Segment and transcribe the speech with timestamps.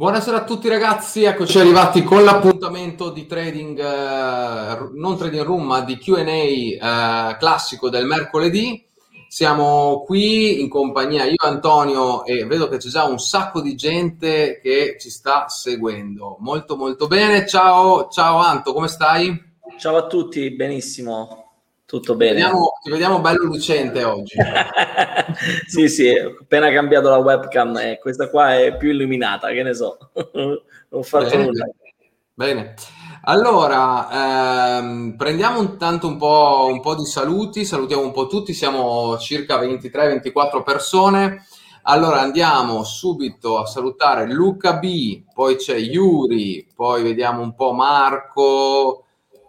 [0.00, 5.82] Buonasera a tutti ragazzi, eccoci arrivati con l'appuntamento di trading, eh, non trading room, ma
[5.82, 8.82] di QA eh, classico del mercoledì.
[9.28, 14.58] Siamo qui in compagnia io Antonio e vedo che c'è già un sacco di gente
[14.62, 16.38] che ci sta seguendo.
[16.40, 17.46] Molto molto bene.
[17.46, 19.38] Ciao, ciao Anto, come stai?
[19.78, 21.50] Ciao a tutti, benissimo.
[21.84, 22.32] Tutto bene.
[22.32, 24.38] Vediamo, ti vediamo bello lucente oggi.
[25.66, 29.74] sì, sì, ho appena cambiato la webcam e questa qua è più illuminata, che ne
[29.74, 29.98] so.
[30.34, 31.68] non ho fatto bene, nulla.
[32.34, 32.74] Bene.
[33.22, 39.18] Allora, ehm, prendiamo intanto un po', un po' di saluti, salutiamo un po' tutti, siamo
[39.18, 41.44] circa 23-24 persone.
[41.82, 49.04] Allora andiamo subito a salutare Luca B, poi c'è Yuri, poi vediamo un po' Marco,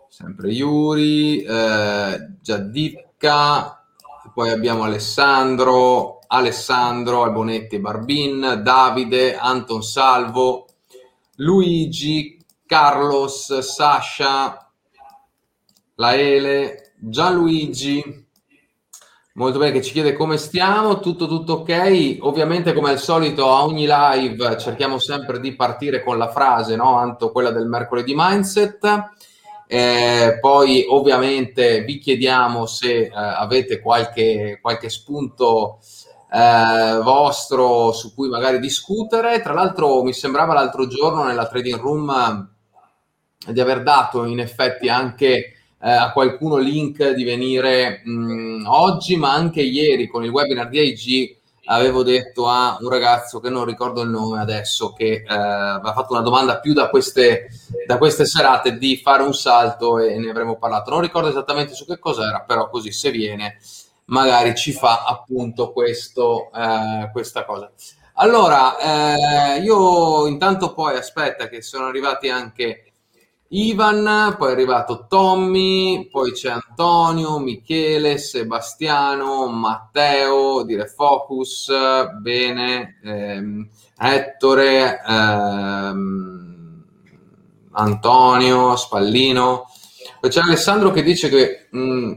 [0.07, 3.80] sempre Yuri, eh, Giadicca,
[4.33, 10.65] poi abbiamo Alessandro, Alessandro, Albonetti e Barbin, Davide, Anton Salvo,
[11.35, 14.71] Luigi, Carlos, Sasha,
[15.95, 18.27] Laele, Gianluigi,
[19.33, 23.63] molto bene che ci chiede come stiamo, tutto tutto ok, ovviamente come al solito a
[23.63, 26.95] ogni live cerchiamo sempre di partire con la frase, no?
[26.97, 29.11] Anto, quella del mercoledì mindset,
[29.73, 35.79] eh, poi ovviamente vi chiediamo se eh, avete qualche, qualche spunto
[36.29, 39.39] eh, vostro su cui magari discutere.
[39.39, 42.49] Tra l'altro mi sembrava l'altro giorno nella trading room
[43.47, 49.31] di aver dato in effetti anche eh, a qualcuno link di venire mh, oggi, ma
[49.31, 54.01] anche ieri con il webinar di IG avevo detto a un ragazzo che non ricordo
[54.01, 57.49] il nome adesso, che eh, aveva fatto una domanda più da queste,
[57.85, 60.89] da queste serate di fare un salto e ne avremmo parlato.
[60.91, 63.57] Non ricordo esattamente su che cosa era, però così se viene
[64.05, 67.71] magari ci fa appunto questo, eh, questa cosa.
[68.15, 68.77] Allora,
[69.55, 72.90] eh, io intanto poi aspetta che sono arrivati anche
[73.53, 81.69] Ivan, poi è arrivato Tommy, poi c'è Antonio, Michele, Sebastiano, Matteo, dire Focus,
[82.21, 86.83] bene, ehm, Ettore, ehm,
[87.71, 89.65] Antonio, Spallino.
[90.21, 92.13] Poi c'è Alessandro che dice che mh, mm,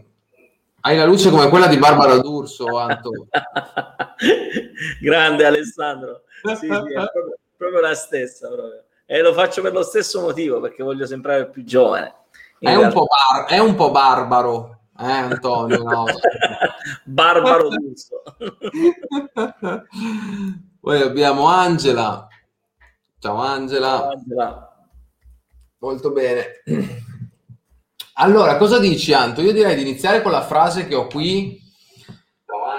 [0.83, 3.11] hai la luce come quella di Barbara D'Urso, Anto.
[5.03, 8.47] Grande Alessandro, sì, sì, è proprio, proprio la stessa.
[8.47, 8.84] Proprio.
[9.07, 12.15] E lo faccio per lo stesso motivo, perché voglio sembrare più giovane.
[12.59, 15.83] È un, bar- è un, po barbaro, eh, Antonio?
[15.83, 16.05] No?
[17.05, 18.23] barbaro giusto.
[20.81, 22.27] Poi abbiamo Angela.
[23.19, 23.99] Ciao Angela.
[23.99, 24.89] Ciao Angela.
[25.79, 26.63] Molto bene.
[28.17, 29.41] Allora, cosa dici Anto?
[29.41, 31.61] Io direi di iniziare con la frase che ho qui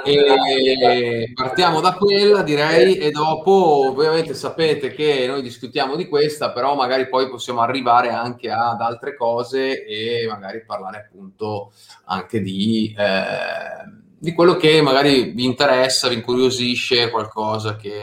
[0.06, 6.76] e partiamo da quella, direi, e dopo ovviamente sapete che noi discutiamo di questa, però
[6.76, 11.72] magari poi possiamo arrivare anche ad altre cose e magari parlare appunto
[12.06, 13.84] anche di, eh,
[14.20, 18.02] di quello che magari vi interessa, vi incuriosisce, qualcosa che...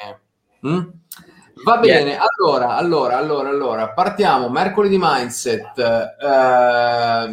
[0.67, 0.81] Mm?
[1.65, 5.79] Va bene, allora, allora, allora, allora, partiamo, mercoledì mindset.
[5.79, 7.31] Eh,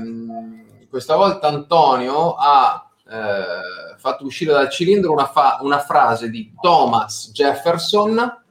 [0.88, 2.88] questa volta Antonio ha...
[3.09, 8.44] Eh, fatto uscire dal cilindro una, fa- una frase di Thomas Jefferson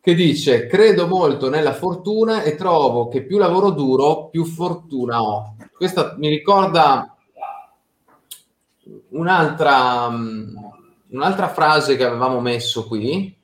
[0.00, 5.56] che dice credo molto nella fortuna e trovo che più lavoro duro più fortuna ho.
[5.76, 7.14] Questa mi ricorda
[9.10, 10.06] un'altra,
[11.08, 13.36] un'altra frase che avevamo messo qui,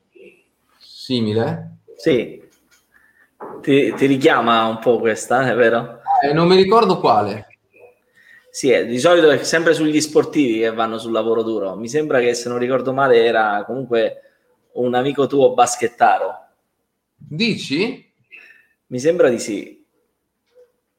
[0.77, 1.77] simile.
[1.95, 2.41] Sì,
[3.61, 6.01] ti, ti richiama un po' questa, è vero?
[6.23, 7.54] Eh, non mi ricordo quale.
[8.55, 11.75] Sì, è, di solito è sempre sugli sportivi che vanno sul lavoro duro.
[11.75, 14.21] Mi sembra che, se non ricordo male, era comunque
[14.75, 16.33] un amico tuo baschettaro.
[17.17, 18.09] Dici?
[18.87, 19.85] Mi sembra di sì.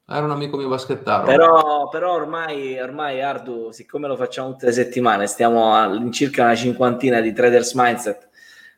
[0.06, 1.24] Era un amico mio baschettaro.
[1.24, 7.22] Però, però ormai, ormai, Ardu, siccome lo facciamo tutte le settimane, stiamo all'incirca una cinquantina
[7.22, 8.28] di Traders Mindset,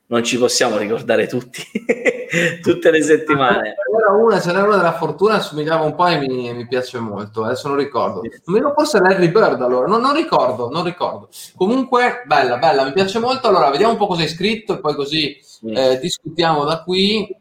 [0.07, 1.65] non ci possiamo ricordare tutti,
[2.63, 3.75] tutte le settimane.
[3.75, 7.69] C'era una, c'era una della fortuna, assomigliava un po' e mi, mi piace molto, adesso
[7.69, 8.23] non ricordo.
[8.47, 11.29] Mi forse Larry Bird allora, no, non ricordo, non ricordo.
[11.57, 13.49] Comunque, bella, bella, mi piace molto.
[13.49, 17.35] Allora, vediamo un po' cosa hai scritto e poi così eh, discutiamo da qui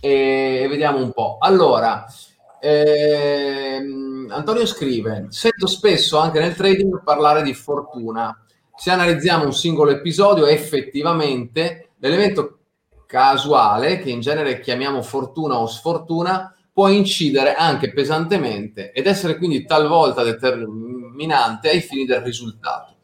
[0.00, 1.38] e vediamo un po'.
[1.40, 2.04] Allora,
[2.60, 8.36] ehm, Antonio scrive, sento spesso anche nel trading parlare di fortuna
[8.74, 12.61] se analizziamo un singolo episodio, effettivamente l'elemento
[13.12, 19.66] casuale, che in genere chiamiamo fortuna o sfortuna, può incidere anche pesantemente ed essere quindi
[19.66, 22.94] talvolta determinante ai fini del risultato.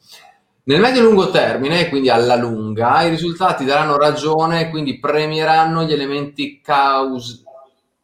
[0.65, 7.45] Nel medio-lungo termine, quindi alla lunga, i risultati daranno ragione, quindi premieranno gli elementi caus-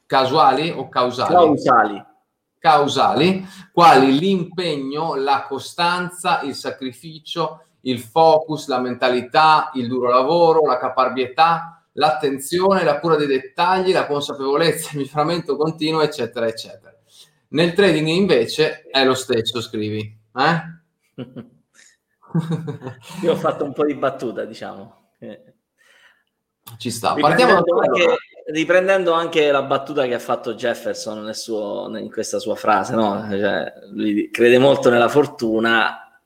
[0.04, 1.32] casuali o causali?
[1.32, 2.04] Causali.
[2.58, 10.78] Causali, quali l'impegno, la costanza, il sacrificio, il focus, la mentalità, il duro lavoro, la
[10.78, 16.94] caparbietà, l'attenzione, la cura dei dettagli, la consapevolezza, il miglioramento continuo, eccetera, eccetera.
[17.48, 20.18] Nel trading invece è lo stesso, scrivi.
[20.36, 20.62] Eh?
[23.22, 25.10] Io ho fatto un po' di battuta, diciamo.
[26.78, 27.14] Ci sta.
[27.14, 32.56] Partiamo anche, riprendendo anche la battuta che ha fatto Jefferson nel suo, in questa sua
[32.56, 33.26] frase, no?
[33.30, 36.20] cioè, lui crede molto nella fortuna,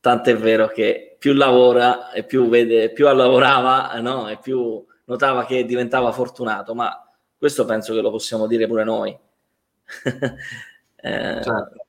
[0.00, 4.28] tant'è vero che più lavora e più vede, più lavorava, no?
[4.28, 7.04] e più notava che diventava fortunato, ma
[7.36, 9.10] questo penso che lo possiamo dire pure noi.
[10.96, 11.86] eh, certo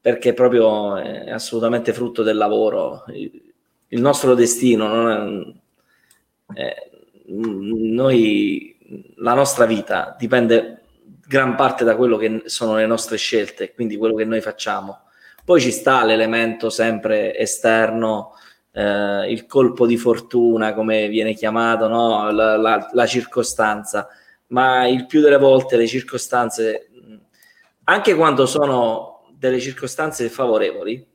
[0.00, 3.04] perché proprio è assolutamente frutto del lavoro.
[3.08, 5.54] Il nostro destino non
[6.54, 6.90] è, è,
[7.26, 8.76] noi,
[9.16, 10.82] la nostra vita dipende
[11.26, 15.04] gran parte da quello che sono le nostre scelte, quindi quello che noi facciamo.
[15.44, 18.34] Poi ci sta l'elemento sempre esterno,
[18.74, 22.30] eh, il colpo di fortuna, come viene chiamato, no?
[22.32, 24.08] la, la, la circostanza,
[24.48, 26.90] ma il più delle volte le circostanze,
[27.84, 31.06] anche quando sono delle circostanze favorevoli,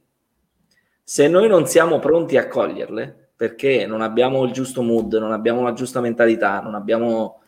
[1.03, 5.63] se noi non siamo pronti a coglierle, perché non abbiamo il giusto mood, non abbiamo
[5.63, 7.41] la giusta mentalità, non abbiamo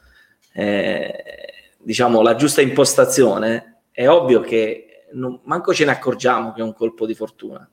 [0.53, 1.23] eh,
[1.77, 6.73] diciamo la giusta impostazione, è ovvio che non, manco ce ne accorgiamo che è un
[6.73, 7.69] colpo di fortuna.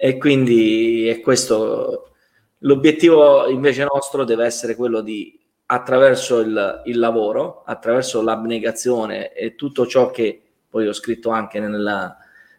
[0.00, 2.12] E quindi è questo
[2.58, 5.36] l'obiettivo invece nostro deve essere quello di
[5.66, 12.16] attraverso il, il lavoro, attraverso l'abnegazione e tutto ciò che poi ho scritto anche nella,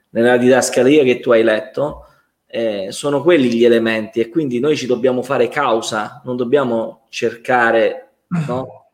[0.10, 2.06] nella didascalia che tu hai letto,
[2.46, 8.10] eh, sono quelli gli elementi e quindi noi ci dobbiamo fare causa, non dobbiamo cercare
[8.48, 8.90] no,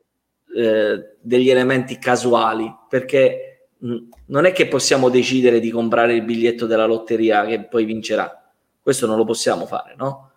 [0.56, 3.49] eh, degli elementi casuali, perché
[3.80, 8.50] non è che possiamo decidere di comprare il biglietto della lotteria che poi vincerà,
[8.80, 10.30] questo non lo possiamo fare, no?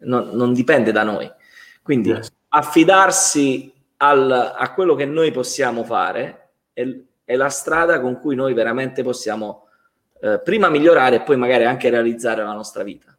[0.00, 1.30] Non, non dipende da noi.
[1.82, 2.30] Quindi yes.
[2.48, 8.52] affidarsi al, a quello che noi possiamo fare e è la strada con cui noi
[8.52, 9.68] veramente possiamo
[10.20, 13.16] eh, prima migliorare e poi magari anche realizzare la nostra vita.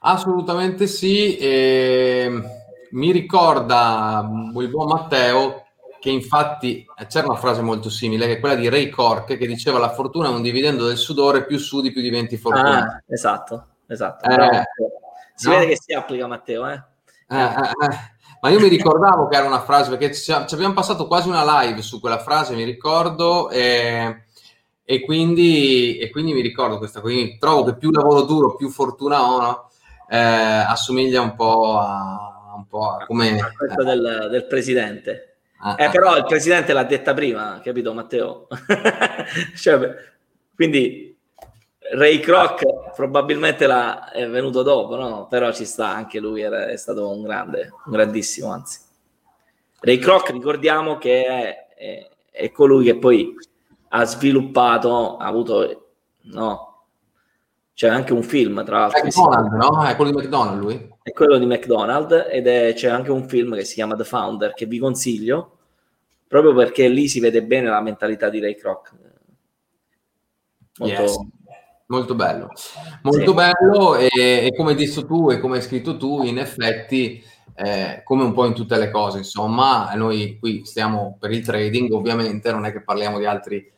[0.00, 2.30] Assolutamente sì, e
[2.90, 5.67] mi ricorda il buon Matteo
[6.00, 9.78] che infatti c'era una frase molto simile, che è quella di Ray Cork, che diceva
[9.78, 12.92] la fortuna è un dividendo del sudore, più sudi più diventi fortunato.
[12.92, 14.28] Ah, esatto, esatto.
[14.28, 14.62] Eh,
[15.34, 15.54] si no?
[15.54, 16.82] vede che si applica Matteo, eh?
[17.28, 18.16] eh, eh, eh.
[18.40, 21.82] Ma io mi ricordavo che era una frase, perché ci, abbiamo passato quasi una live
[21.82, 24.26] su quella frase, mi ricordo, e,
[24.84, 27.00] e, quindi, e quindi, mi ricordo questa.
[27.00, 29.70] Quindi trovo che più lavoro duro, più fortuna ho, no?
[30.08, 33.40] eh, assomiglia un po' a, un po a come...
[33.40, 35.37] A del, del presidente.
[35.60, 38.46] Ah, eh, ah, però il presidente l'ha detta prima, capito Matteo?
[39.56, 39.94] cioè,
[40.54, 41.16] quindi
[41.92, 43.66] Ray Kroc probabilmente
[44.12, 45.26] è venuto dopo, no?
[45.28, 48.80] però ci sta, anche lui era, è stato un grande, un grandissimo anzi.
[49.80, 53.34] Ray Kroc ricordiamo che è, è, è, colui che poi
[53.88, 56.84] ha sviluppato, ha avuto, no,
[57.74, 59.04] c'è anche un film tra l'altro.
[59.04, 59.86] McDonald's, no?
[59.86, 60.94] È quello di McDonald's lui?
[61.02, 64.52] È quello di McDonald's ed è, c'è anche un film che si chiama The Founder
[64.52, 65.57] che vi consiglio
[66.28, 68.94] proprio perché lì si vede bene la mentalità di Ray Kroc.
[70.78, 71.18] Molto, yes.
[71.86, 72.50] Molto bello,
[73.02, 73.34] molto sì.
[73.34, 78.02] bello e, e, come hai detto tu e come hai scritto tu, in effetti, eh,
[78.04, 82.52] come un po' in tutte le cose, insomma, noi qui stiamo per il trading, ovviamente,
[82.52, 83.72] non è che parliamo di, altri,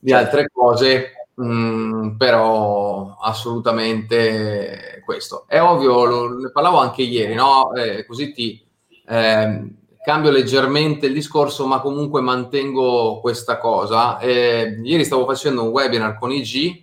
[0.00, 0.24] di certo.
[0.24, 5.44] altre cose, mh, mm, però assolutamente questo.
[5.46, 7.72] È ovvio, lo, ne parlavo anche ieri, no?
[7.72, 8.60] Eh, così ti
[9.06, 9.68] eh,
[10.04, 14.18] cambio leggermente il discorso, ma comunque mantengo questa cosa.
[14.18, 16.82] Eh, ieri stavo facendo un webinar con IG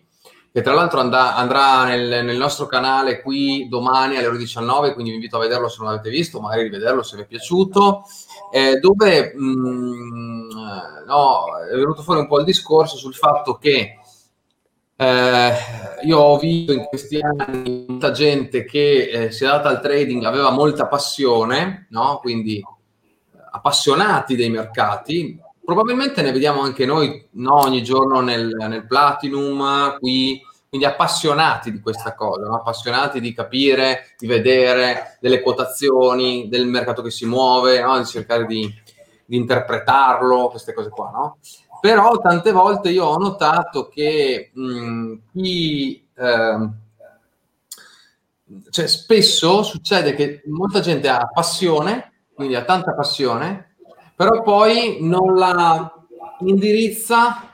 [0.51, 5.11] che tra l'altro andrà, andrà nel, nel, nostro canale qui domani alle ore 19, quindi
[5.11, 8.03] vi invito a vederlo se non l'avete visto, magari rivederlo se vi è piaciuto,
[8.51, 10.49] eh, dove mh, mm,
[11.05, 13.99] no, è venuto fuori un po' il discorso sul fatto che
[14.95, 15.53] eh,
[16.03, 20.23] io ho visto in questi anni molta gente che eh, si è data al trading,
[20.25, 22.17] aveva molta passione, no?
[22.19, 22.61] quindi
[23.51, 30.41] appassionati dei mercati, probabilmente ne vediamo anche noi no, ogni giorno nel, nel, Platinum, qui,
[30.67, 32.55] quindi appassionati di questa cosa, no?
[32.55, 37.97] appassionati di capire, di vedere delle quotazioni, del mercato che si muove, no?
[37.97, 38.73] di cercare di,
[39.25, 41.11] di, interpretarlo, queste cose qua.
[41.11, 41.37] No?
[41.81, 46.69] Però tante volte io ho notato che mh, chi eh, eh,
[48.69, 52.10] cioè, spesso succede che molta gente ha passione,
[52.41, 53.75] quindi ha tanta passione,
[54.15, 55.93] però poi non la
[56.39, 57.53] indirizza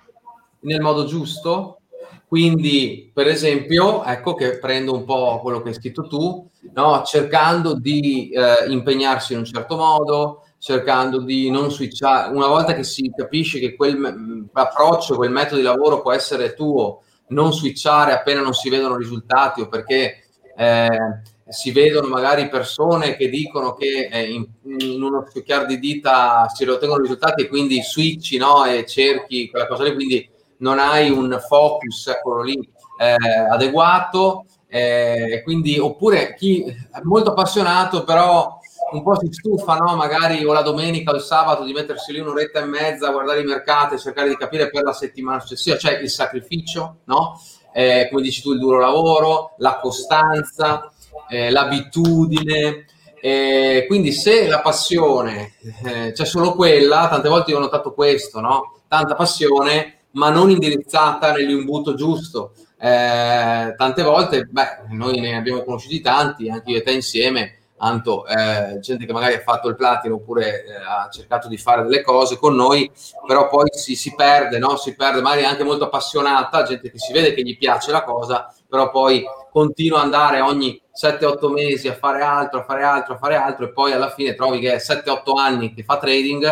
[0.61, 1.81] nel modo giusto.
[2.25, 7.03] Quindi, per esempio, ecco che prendo un po' quello che hai scritto tu, no?
[7.03, 12.33] cercando di eh, impegnarsi in un certo modo, cercando di non switchare.
[12.33, 17.51] Una volta che si capisce che quell'approccio, quel metodo di lavoro può essere tuo, non
[17.51, 20.23] switchare appena non si vedono risultati o perché
[20.55, 24.45] eh, si vedono magari persone che dicono che eh, in,
[24.79, 28.65] in, uno schiocchiare di dita si ottengono risultati e quindi switchi no?
[28.65, 32.57] e cerchi quella cosa lì, quindi non hai un focus eccolo lì,
[32.99, 33.15] eh,
[33.49, 34.45] adeguato.
[34.69, 38.59] Eh, quindi, oppure chi è molto appassionato, però
[38.91, 39.95] un po' si stufa, no?
[39.95, 43.41] magari o la domenica o il sabato di mettersi lì un'oretta e mezza a guardare
[43.41, 47.39] i mercati e cercare di capire per la settimana successiva, cioè il sacrificio, no?
[47.73, 50.91] eh, come dici tu, il duro lavoro, la costanza,
[51.29, 52.85] eh, l'abitudine.
[53.19, 58.39] Eh, quindi se la passione eh, c'è solo quella, tante volte io ho notato questo,
[58.39, 58.81] no?
[58.87, 62.53] tanta passione, ma non indirizzata nell'imbuto giusto.
[62.79, 68.25] Eh, tante volte, beh, noi ne abbiamo conosciuti tanti, anche io e te insieme, Anto,
[68.25, 72.01] eh, gente che magari ha fatto il platino oppure eh, ha cercato di fare delle
[72.01, 72.91] cose con noi,
[73.27, 74.77] però poi si, si perde, no?
[74.77, 78.51] si perde, magari anche molto appassionata, gente che si vede che gli piace la cosa,
[78.67, 83.17] però poi continua ad andare ogni 7-8 mesi a fare altro, a fare altro, a
[83.17, 86.45] fare altro e poi alla fine trovi che è 7-8 anni che fa trading,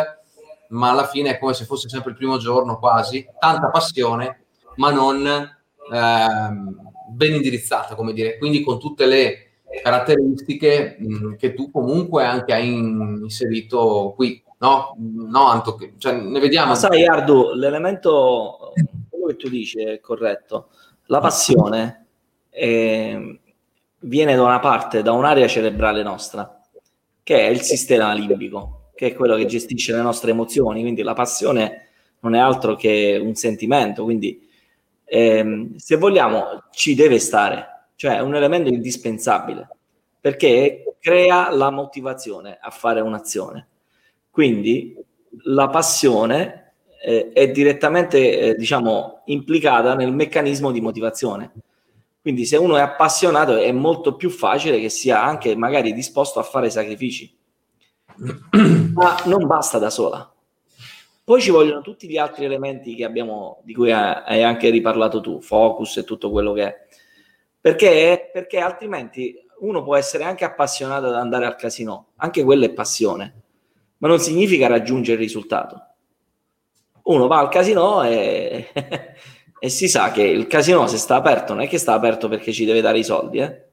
[0.70, 4.46] ma alla fine è come se fosse sempre il primo giorno quasi, tanta passione,
[4.76, 9.40] ma non ehm, ben indirizzata, come dire, quindi con tutte le
[9.82, 14.96] caratteristiche mh, che tu comunque anche hai inserito qui, no?
[14.98, 16.70] No, Anto, cioè, ne vediamo.
[16.70, 18.74] Ma sai, Ardu, l'elemento,
[19.10, 20.70] quello che tu dici è corretto.
[21.08, 22.05] La passione
[22.56, 23.18] è,
[24.00, 26.62] viene da una parte, da un'area cerebrale nostra,
[27.24, 31.14] che è il sistema limbico, che è quello che gestisce le nostre emozioni, quindi la
[31.14, 34.48] passione non è altro che un sentimento, quindi
[35.04, 39.70] ehm, se vogliamo ci deve stare cioè è un elemento indispensabile
[40.20, 43.68] perché crea la motivazione a fare un'azione.
[44.30, 44.96] Quindi
[45.44, 51.52] la passione eh, è direttamente, eh, diciamo, implicata nel meccanismo di motivazione.
[52.26, 56.42] Quindi se uno è appassionato è molto più facile che sia anche magari disposto a
[56.42, 57.32] fare sacrifici.
[58.96, 60.34] Ma non basta da sola.
[61.24, 65.40] Poi ci vogliono tutti gli altri elementi che abbiamo, di cui hai anche riparlato tu,
[65.40, 66.88] focus e tutto quello che è.
[67.62, 68.32] Perché?
[68.34, 73.42] Perché altrimenti uno può essere anche appassionato ad andare al casino, anche quella è passione,
[73.98, 75.80] ma non significa raggiungere il risultato.
[77.04, 78.72] Uno va al casino e,
[79.66, 82.54] e si sa che il casino se sta aperto non è che sta aperto perché
[82.54, 83.64] ci deve dare i soldi, eh?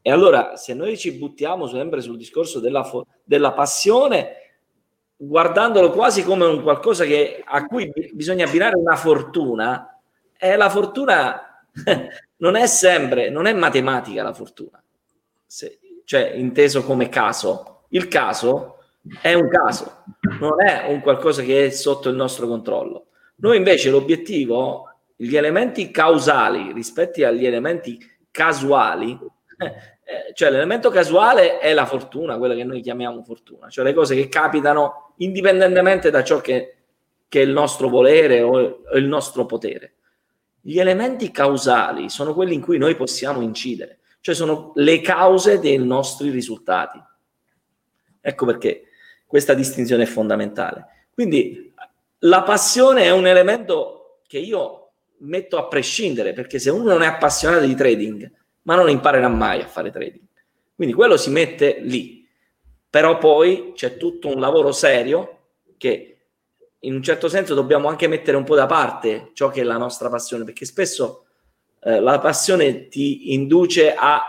[0.00, 4.34] E allora se noi ci buttiamo sempre sul discorso della, fo- della passione,
[5.14, 10.00] guardandolo quasi come un qualcosa che, a cui bisogna abbinare una fortuna,
[10.34, 11.66] è la fortuna
[12.38, 14.82] non è sempre, non è matematica la fortuna,
[15.44, 17.82] Se, cioè inteso come caso.
[17.90, 18.78] Il caso
[19.20, 20.04] è un caso,
[20.40, 23.08] non è un qualcosa che è sotto il nostro controllo.
[23.42, 27.98] Noi invece l'obiettivo, gli elementi causali rispetto agli elementi
[28.30, 29.18] casuali,
[29.58, 34.14] eh, cioè l'elemento casuale è la fortuna, quella che noi chiamiamo fortuna, cioè le cose
[34.14, 36.76] che capitano indipendentemente da ciò che,
[37.28, 39.94] che è il nostro volere o il nostro potere.
[40.60, 45.78] Gli elementi causali sono quelli in cui noi possiamo incidere, cioè sono le cause dei
[45.78, 47.02] nostri risultati.
[48.20, 48.84] Ecco perché
[49.26, 50.86] questa distinzione è fondamentale.
[51.12, 51.71] Quindi
[52.24, 57.06] la passione è un elemento che io metto a prescindere, perché se uno non è
[57.06, 58.30] appassionato di trading,
[58.62, 60.24] ma non imparerà mai a fare trading.
[60.74, 62.26] Quindi quello si mette lì.
[62.88, 65.38] Però poi c'è tutto un lavoro serio
[65.78, 66.08] che
[66.80, 69.76] in un certo senso dobbiamo anche mettere un po' da parte ciò che è la
[69.76, 71.24] nostra passione, perché spesso
[71.82, 74.22] eh, la passione ti induce a,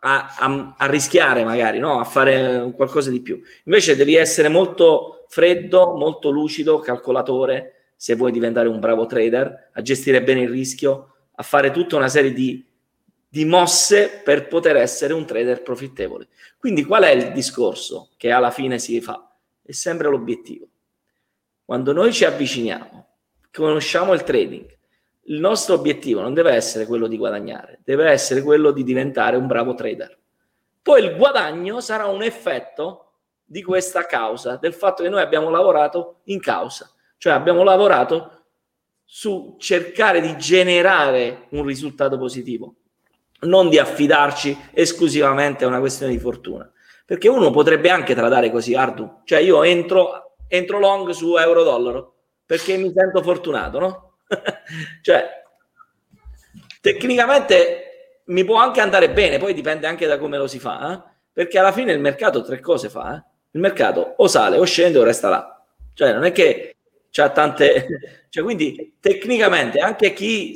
[0.00, 1.98] a, a, a rischiare magari, no?
[1.98, 3.40] a fare qualcosa di più.
[3.64, 9.82] Invece devi essere molto freddo, molto lucido, calcolatore, se vuoi diventare un bravo trader, a
[9.82, 12.66] gestire bene il rischio, a fare tutta una serie di,
[13.28, 16.28] di mosse per poter essere un trader profittevole.
[16.58, 19.32] Quindi qual è il discorso che alla fine si fa?
[19.62, 20.66] È sempre l'obiettivo
[21.68, 23.06] quando noi ci avviciniamo,
[23.52, 24.66] conosciamo il trading,
[25.24, 29.46] il nostro obiettivo non deve essere quello di guadagnare, deve essere quello di diventare un
[29.46, 30.18] bravo trader.
[30.80, 33.07] Poi il guadagno sarà un effetto
[33.50, 38.44] di questa causa, del fatto che noi abbiamo lavorato in causa, cioè abbiamo lavorato
[39.04, 42.74] su cercare di generare un risultato positivo,
[43.40, 46.70] non di affidarci esclusivamente a una questione di fortuna.
[47.06, 49.22] Perché uno potrebbe anche tradare così, Ardu.
[49.24, 54.12] Cioè io entro, entro long su euro-dollaro perché mi sento fortunato, no?
[55.00, 55.26] cioè,
[56.82, 61.16] tecnicamente mi può anche andare bene, poi dipende anche da come lo si fa, eh?
[61.32, 63.16] perché alla fine il mercato tre cose fa.
[63.16, 63.27] Eh?
[63.52, 65.64] Il mercato o sale o scende o resta là.
[65.94, 66.76] Cioè non è che
[67.10, 67.86] c'ha tante...
[68.30, 70.52] Cioè, quindi tecnicamente anche chi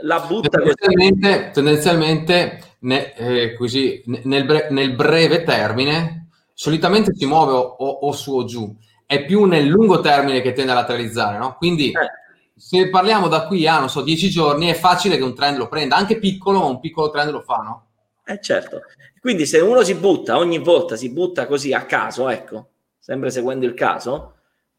[0.00, 1.50] la butta tendenzialmente, così...
[1.52, 8.34] tendenzialmente ne, eh, così, nel, bre- nel, breve termine solitamente si muove o, o, su
[8.34, 8.74] o giù
[9.06, 11.56] è più nel lungo termine che tende a lateralizzare no?
[11.58, 12.10] quindi eh.
[12.56, 15.68] se parliamo da qui a non so 10 giorni è facile che un trend lo
[15.68, 17.86] prenda anche piccolo ma un piccolo trend lo fa no?
[18.24, 18.80] Eh certo
[19.24, 23.64] quindi se uno si butta ogni volta si butta così a caso ecco sempre seguendo
[23.64, 24.34] il caso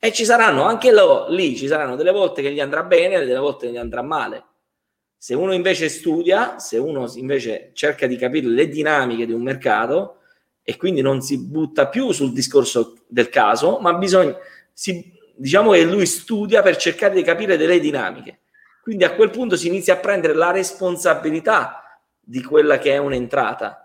[0.05, 3.25] e ci saranno anche lo, lì, ci saranno delle volte che gli andrà bene e
[3.25, 4.45] delle volte che gli andrà male.
[5.17, 10.19] Se uno invece studia, se uno invece cerca di capire le dinamiche di un mercato
[10.61, 14.37] e quindi non si butta più sul discorso del caso, ma bisogna,
[14.71, 18.41] si, diciamo che lui studia per cercare di capire delle dinamiche.
[18.83, 23.84] Quindi a quel punto si inizia a prendere la responsabilità di quella che è un'entrata.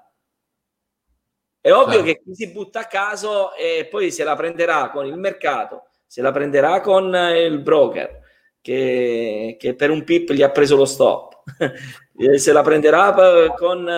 [1.61, 2.05] È ovvio certo.
[2.05, 6.23] che chi si butta a caso e poi se la prenderà con il mercato se
[6.23, 8.19] la prenderà con il broker
[8.61, 11.41] che, che per un pip gli ha preso lo stop,
[12.37, 13.15] se la prenderà
[13.57, 13.89] con,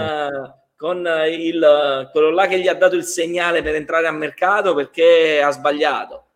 [0.77, 5.41] con il, quello là che gli ha dato il segnale per entrare a mercato perché
[5.41, 6.27] ha sbagliato.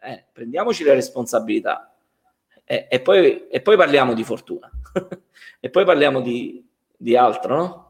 [0.00, 1.92] Eh, prendiamoci le responsabilità
[2.62, 4.70] e, e, poi, e poi parliamo di fortuna
[5.58, 6.64] e poi parliamo di,
[6.96, 7.83] di altro, no?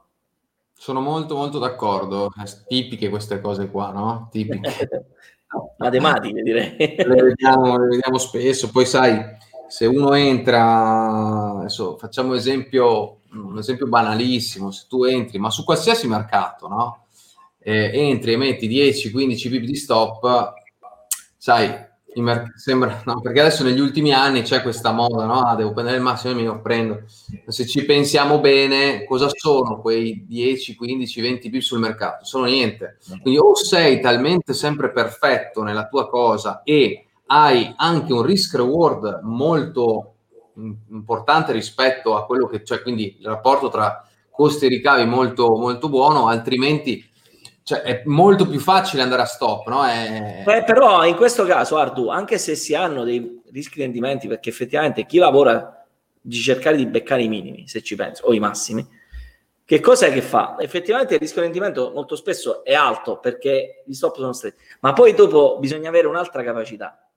[0.76, 2.32] Sono molto molto d'accordo,
[2.66, 4.28] tipiche queste cose qua, no?
[4.30, 4.70] Tipiche.
[5.78, 6.76] matematiche direi.
[6.78, 9.22] Le vediamo, le vediamo spesso, poi sai,
[9.68, 16.06] se uno entra, adesso facciamo esempio, un esempio banalissimo, se tu entri, ma su qualsiasi
[16.06, 17.06] mercato, no?
[17.58, 20.52] Eh, entri e metti 10-15 pip di stop,
[21.36, 25.40] sai, Mer- sembra, no, perché adesso negli ultimi anni c'è questa moda, no?
[25.40, 27.02] Ah, devo prendere il massimo e mi lo prendo.
[27.46, 32.24] Se ci pensiamo bene, cosa sono quei 10, 15, 20 più sul mercato?
[32.24, 32.98] Sono niente.
[33.20, 39.20] Quindi o sei talmente sempre perfetto nella tua cosa e hai anche un risk reward
[39.22, 40.14] molto
[40.90, 45.56] importante rispetto a quello che c'è, cioè quindi il rapporto tra costi e ricavi molto,
[45.56, 47.04] molto buono, altrimenti
[47.64, 49.86] cioè, è molto più facile andare a stop, no?
[49.86, 50.44] È...
[50.46, 54.50] Eh, però in questo caso, Ardu, anche se si hanno dei rischi di rendimenti, perché
[54.50, 55.82] effettivamente chi lavora
[56.20, 58.86] di cercare di beccare i minimi, se ci penso, o i massimi,
[59.64, 60.56] che cosa è che fa?
[60.58, 64.92] Effettivamente il rischio di rendimento molto spesso è alto perché gli stop sono stretti, ma
[64.92, 67.10] poi dopo bisogna avere un'altra capacità,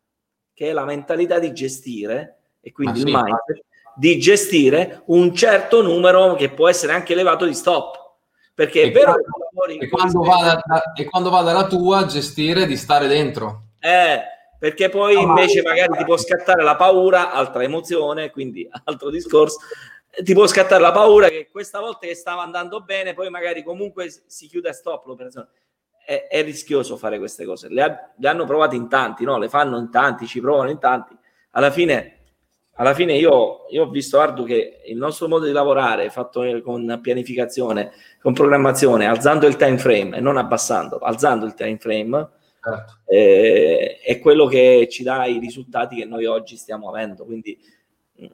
[0.54, 3.66] che è la mentalità di gestire, e quindi ah, il mindset,
[3.98, 8.07] di gestire un certo numero che può essere anche elevato di stop
[8.58, 10.60] perché è vero che e quando, vada,
[10.96, 13.66] e quando vada la tua, gestire di stare dentro.
[13.78, 14.20] Eh,
[14.58, 19.60] perché poi ah, invece magari ti può scattare la paura, altra emozione, quindi altro discorso,
[20.24, 24.12] ti può scattare la paura che questa volta che stava andando bene, poi magari comunque
[24.26, 25.50] si chiude a stop l'operazione.
[26.04, 27.70] È, è rischioso fare queste cose.
[27.70, 29.38] Le, ha, le, hanno provate in tanti, no?
[29.38, 31.16] le fanno in tanti, ci provano in tanti.
[31.52, 32.17] Alla fine
[32.78, 37.00] alla fine io, io, ho visto Ardu che il nostro modo di lavorare fatto con
[37.02, 42.30] pianificazione, con programmazione, alzando il time frame e non abbassando, alzando il time frame,
[42.62, 43.00] certo.
[43.08, 47.26] eh, è quello che ci dà i risultati che noi oggi stiamo avendo.
[47.26, 47.58] Quindi
[48.16, 48.32] sì.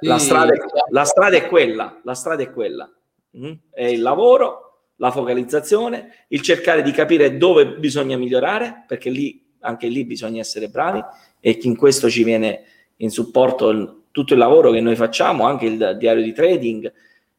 [0.00, 2.90] la, strada è, la, strada è, quella, la strada è quella.
[3.36, 3.52] Mm?
[3.70, 9.88] È il lavoro, la focalizzazione, il cercare di capire dove bisogna migliorare, perché lì, anche
[9.88, 11.02] lì bisogna essere bravi
[11.38, 12.64] e in questo ci viene
[13.00, 16.92] in supporto il, tutto il lavoro che noi facciamo, anche il diario di trading,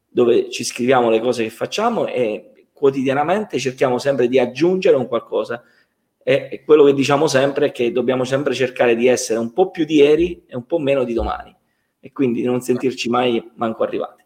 [0.07, 5.63] dove ci scriviamo le cose che facciamo e quotidianamente cerchiamo sempre di aggiungere un qualcosa.
[6.23, 9.71] E, e quello che diciamo sempre è che dobbiamo sempre cercare di essere un po'
[9.71, 11.55] più di ieri e un po' meno di domani
[11.99, 14.23] e quindi di non sentirci mai manco arrivati.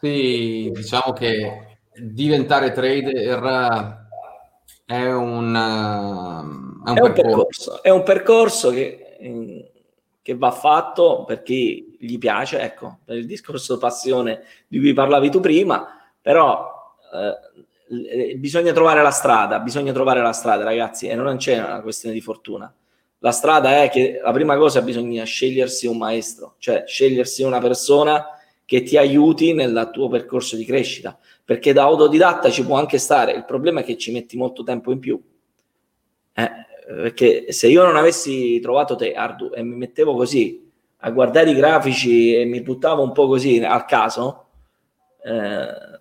[0.00, 4.06] Sì, diciamo che diventare trader
[4.84, 7.22] è un, è un, è un percorso.
[7.22, 7.82] percorso.
[7.82, 9.07] È un percorso che
[10.22, 15.30] che va fatto per chi gli piace, ecco, per il discorso passione di cui parlavi
[15.30, 15.86] tu prima,
[16.20, 21.80] però eh, bisogna trovare la strada, bisogna trovare la strada ragazzi e non c'è una
[21.80, 22.72] questione di fortuna.
[23.20, 28.26] La strada è che la prima cosa bisogna scegliersi un maestro, cioè scegliersi una persona
[28.64, 33.32] che ti aiuti nel tuo percorso di crescita, perché da autodidatta ci può anche stare,
[33.32, 35.20] il problema è che ci metti molto tempo in più.
[36.34, 36.50] Eh,
[36.94, 41.54] perché se io non avessi trovato te, Ardu, e mi mettevo così a guardare i
[41.54, 44.46] grafici e mi buttavo un po' così al caso,
[45.22, 46.00] eh,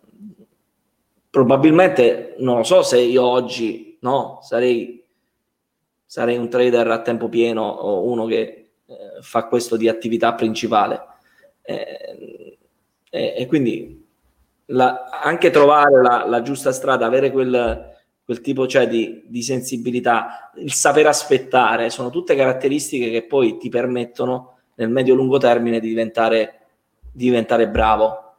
[1.30, 5.04] probabilmente non lo so se io oggi no, sarei,
[6.06, 11.02] sarei un trader a tempo pieno o uno che eh, fa questo di attività principale.
[11.63, 12.58] Eh,
[13.10, 14.06] e quindi
[14.67, 17.97] la, anche trovare la, la, giusta strada, avere quel,
[18.28, 23.70] quel tipo cioè, di, di, sensibilità, il saper aspettare, sono tutte caratteristiche che poi ti
[23.70, 26.60] permettono nel medio-lungo termine di diventare,
[27.10, 28.34] di diventare bravo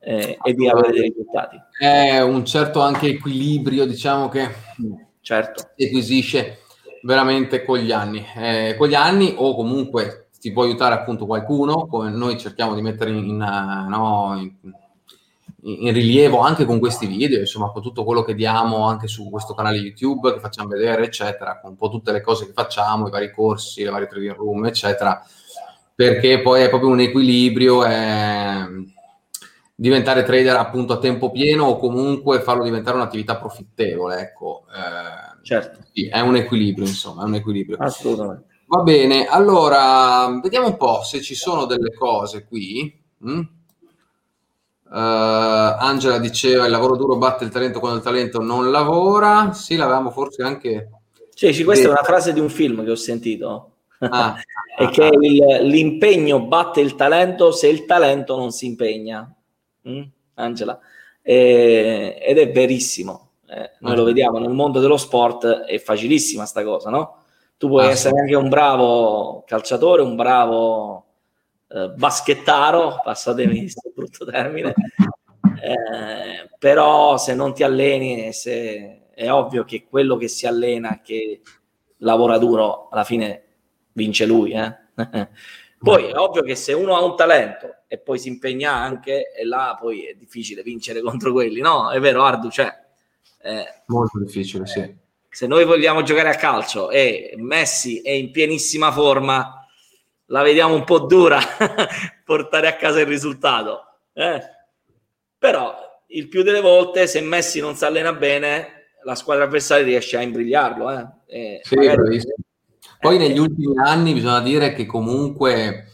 [0.00, 1.56] eh, e di avere dei risultati.
[1.78, 4.48] È un certo anche equilibrio, diciamo che
[5.20, 5.70] certo.
[5.76, 6.62] si acquisisce
[7.04, 8.26] veramente con gli anni.
[8.36, 12.82] Eh, con gli anni o comunque ti può aiutare appunto qualcuno, come noi cerchiamo di
[12.82, 14.74] mettere in, in, no, in,
[15.66, 19.54] in rilievo anche con questi video, insomma, con tutto quello che diamo anche su questo
[19.54, 23.10] canale YouTube, che facciamo vedere, eccetera, con un po' tutte le cose che facciamo, i
[23.10, 25.22] vari corsi, le varie trading room, eccetera,
[25.94, 27.84] perché poi è proprio un equilibrio.
[27.84, 28.66] È
[29.76, 34.64] diventare trader appunto a tempo pieno o comunque farlo diventare un'attività profittevole, ecco.
[34.68, 35.80] Eh, certo.
[35.92, 37.76] Sì, è un equilibrio, insomma, è un equilibrio.
[37.78, 38.52] Assolutamente.
[38.66, 43.02] Va bene, allora vediamo un po' se ci sono delle cose qui.
[43.26, 43.40] Mm?
[44.94, 49.52] Uh, Angela diceva il lavoro duro batte il talento quando il talento non lavora.
[49.52, 50.90] Sì, l'avevamo forse anche.
[51.34, 53.70] Sì questa è una frase di un film che ho sentito.
[53.98, 54.36] Ah,
[54.78, 55.18] e ah, che ah.
[55.20, 59.28] Il, l'impegno batte il talento se il talento non si impegna.
[59.88, 60.02] Mm?
[60.34, 60.78] Angela?
[61.22, 63.30] Eh, ed è verissimo.
[63.48, 67.24] Eh, noi lo vediamo nel mondo dello sport, è facilissima sta cosa, no?
[67.56, 71.03] Tu puoi ah, essere anche un bravo calciatore, un bravo
[71.68, 74.74] eh, baschettaro, passatemi questo brutto termine,
[75.62, 81.40] eh, però se non ti alleni, se, è ovvio che quello che si allena, che
[81.98, 83.42] lavora duro, alla fine
[83.92, 84.52] vince lui.
[84.52, 84.76] Eh?
[85.78, 89.44] poi è ovvio che se uno ha un talento e poi si impegna anche, e
[89.44, 91.90] là poi è difficile vincere contro quelli, no?
[91.90, 92.82] È vero, Ardu, cioè...
[93.40, 95.02] Eh, Molto difficile, sì
[95.34, 99.63] se noi vogliamo giocare a calcio e Messi è in pienissima forma,
[100.34, 101.38] la vediamo un po' dura
[102.26, 103.84] portare a casa il risultato.
[104.12, 104.40] Eh?
[105.38, 105.72] Però
[106.08, 110.22] il più delle volte, se Messi non si allena bene, la squadra avversaria riesce a
[110.22, 110.90] imbrigliarlo.
[111.28, 111.60] Eh?
[111.62, 112.20] Sì, magari...
[112.98, 115.90] Poi negli ultimi anni bisogna dire che comunque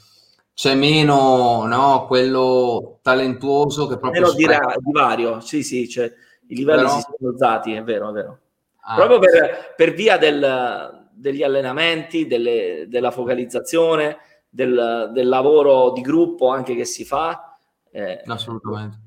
[0.54, 4.22] c'è meno no, quello talentuoso che proprio...
[4.22, 4.46] Meno di,
[4.90, 6.10] vario, sì sì, cioè,
[6.48, 6.94] i livelli Però...
[6.94, 8.38] si sono alzati, è vero, è vero.
[8.82, 14.16] Ah, proprio per, per via del, degli allenamenti, delle, della focalizzazione,
[14.50, 17.56] del, del, lavoro di gruppo anche che si fa.
[17.90, 18.98] Eh, Assolutamente.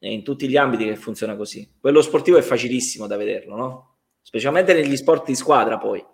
[0.00, 1.76] In tutti gli ambiti che funziona così.
[1.78, 3.96] Quello sportivo è facilissimo da vederlo, no?
[4.22, 6.04] Specialmente negli sport di squadra poi.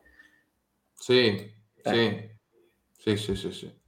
[0.92, 1.50] Sì,
[1.82, 2.36] eh.
[2.96, 3.80] sì, sì, sì, sì.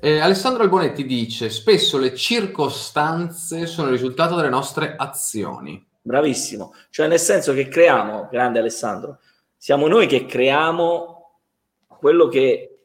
[0.00, 6.72] Eh, Alessandro Albonetti dice: Spesso le circostanze sono il risultato delle nostre azioni bravissimo.
[6.88, 9.18] Cioè nel senso che creiamo, grande Alessandro,
[9.56, 11.40] siamo noi che creiamo
[11.86, 12.75] quello che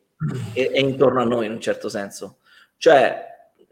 [0.53, 2.37] è, è intorno a noi in un certo senso.
[2.77, 3.29] Cioè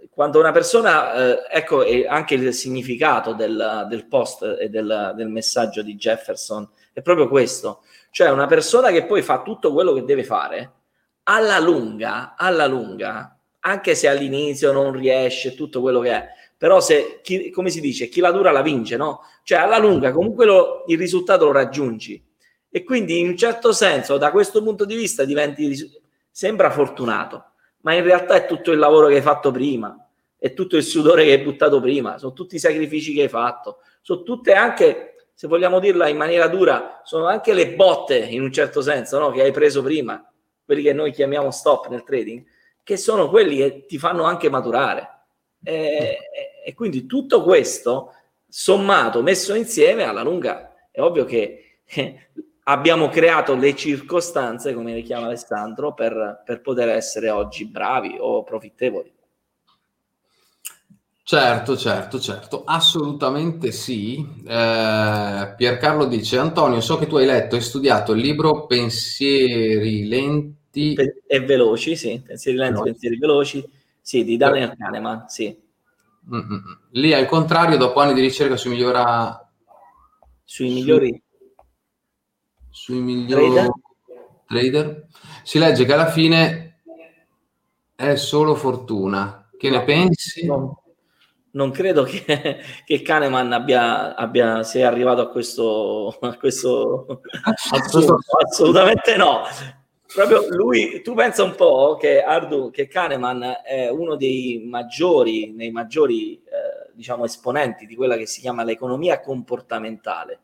[0.10, 5.82] quando una persona, eh, ecco anche il significato del, del post e del, del, messaggio
[5.82, 10.24] di Jefferson è proprio questo, cioè una persona che poi fa tutto quello che deve
[10.24, 10.72] fare,
[11.24, 17.20] alla lunga, alla lunga, anche se all'inizio non riesce tutto quello che è, però se,
[17.22, 19.22] chi, come si dice, chi la dura la vince, no?
[19.44, 22.22] Cioè alla lunga comunque lo, il risultato lo raggiungi
[22.70, 25.99] e quindi in un certo senso da questo punto di vista diventi,
[26.32, 30.78] sembra fortunato, ma in realtà è tutto il lavoro che hai fatto prima, è tutto
[30.78, 34.54] il sudore che hai buttato prima, sono tutti i sacrifici che hai fatto, sono tutte
[34.54, 39.20] anche, se vogliamo dirla in maniera dura, sono anche le botte in un certo senso
[39.20, 39.32] no?
[39.32, 40.24] che hai preso prima,
[40.64, 42.46] quelli che noi chiamiamo stop nel trading,
[42.84, 45.18] che sono quelli che ti fanno anche maturare.
[45.62, 46.18] E,
[46.64, 48.14] e quindi tutto questo
[48.48, 52.30] sommato, messo insieme, alla lunga è ovvio che eh,
[52.70, 58.44] abbiamo creato le circostanze, come le chiama Alessandro, per, per poter essere oggi bravi o
[58.44, 59.12] profittevoli.
[61.24, 64.18] Certo, certo, certo, assolutamente sì.
[64.48, 70.96] Eh, Piercarlo dice, Antonio, so che tu hai letto e studiato il libro Pensieri lenti
[71.28, 72.92] e veloci, sì, Pensieri lenti, veloci.
[72.92, 73.70] pensieri veloci
[74.02, 75.56] sì, di Daniel Kahneman, sì.
[76.32, 76.80] Mm-mm.
[76.92, 79.48] Lì al contrario, dopo anni di ricerca sui migliora...
[80.44, 81.22] Sui migliori...
[82.72, 83.72] Sui migliori trader?
[84.46, 85.08] trader,
[85.44, 86.82] si legge che alla fine
[87.96, 89.50] è solo fortuna.
[89.58, 90.46] Che no, ne pensi?
[90.46, 90.84] No,
[91.52, 97.22] non credo che, che Kahneman abbia, abbia, sia arrivato a questo, a questo
[98.42, 99.44] assolutamente no.
[100.12, 105.70] Proprio lui, tu pensa un po' che Ardu, che Kahneman è uno dei maggiori, nei
[105.70, 110.40] maggiori eh, diciamo, esponenti di quella che si chiama l'economia comportamentale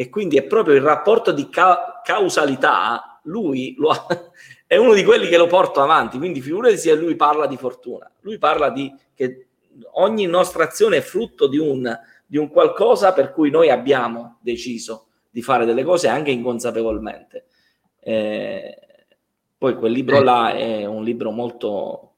[0.00, 4.06] e quindi è proprio il rapporto di ca- causalità, lui ha,
[4.66, 8.10] è uno di quelli che lo porta avanti, quindi figurati se lui parla di fortuna,
[8.20, 9.48] lui parla di che
[9.96, 15.08] ogni nostra azione è frutto di un, di un qualcosa per cui noi abbiamo deciso
[15.28, 17.44] di fare delle cose anche inconsapevolmente.
[18.00, 18.78] Eh,
[19.58, 22.14] poi quel libro là è un libro molto,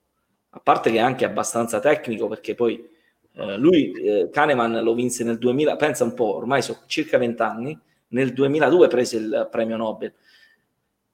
[0.51, 2.89] a parte che è anche abbastanza tecnico, perché poi
[3.35, 7.79] eh, lui, eh, Kahneman, lo vinse nel 2000, pensa un po', ormai sono circa vent'anni,
[8.09, 10.13] nel 2002 prese il premio Nobel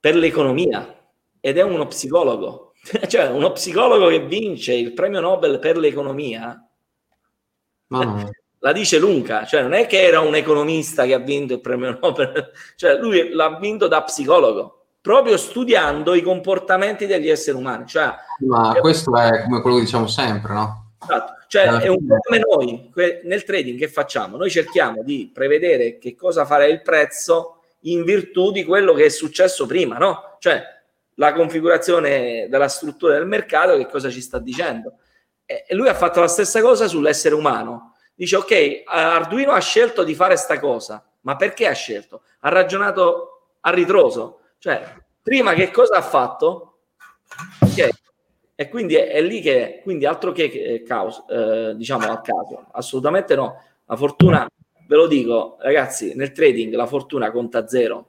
[0.01, 0.97] per l'economia
[1.41, 2.73] ed è uno psicologo
[3.09, 6.61] cioè uno psicologo che vince il premio Nobel per l'economia
[7.89, 8.31] no.
[8.59, 11.99] la dice lunga, cioè non è che era un economista che ha vinto il premio
[12.03, 17.87] Nobel, cioè lui l'ha vinto da psicologo proprio studiando i comportamenti degli esseri umani.
[17.87, 18.13] Cioè,
[18.47, 20.88] Ma questo è come quello che diciamo sempre, no?
[21.01, 21.35] Esatto.
[21.47, 22.91] Cioè, è un po' come noi
[23.25, 24.37] nel trading che facciamo.
[24.37, 29.09] Noi cerchiamo di prevedere che cosa farà il prezzo in virtù di quello che è
[29.09, 30.37] successo prima, no?
[30.41, 30.63] Cioè,
[31.15, 34.95] la configurazione della struttura del mercato che cosa ci sta dicendo.
[35.47, 37.95] E lui ha fatto la stessa cosa sull'essere umano.
[38.15, 42.23] Dice, ok, Arduino ha scelto di fare sta cosa, ma perché ha scelto?
[42.41, 44.41] Ha ragionato a ritroso.
[44.59, 44.83] Cioè,
[45.23, 46.81] prima che cosa ha fatto?
[47.61, 47.89] Ok.
[48.61, 52.67] E quindi è, è lì che, quindi altro che eh, caos, eh, diciamo a caso,
[52.73, 53.63] assolutamente no.
[53.85, 54.49] La fortuna,
[54.89, 58.07] ve lo dico, ragazzi, nel trading la fortuna conta zero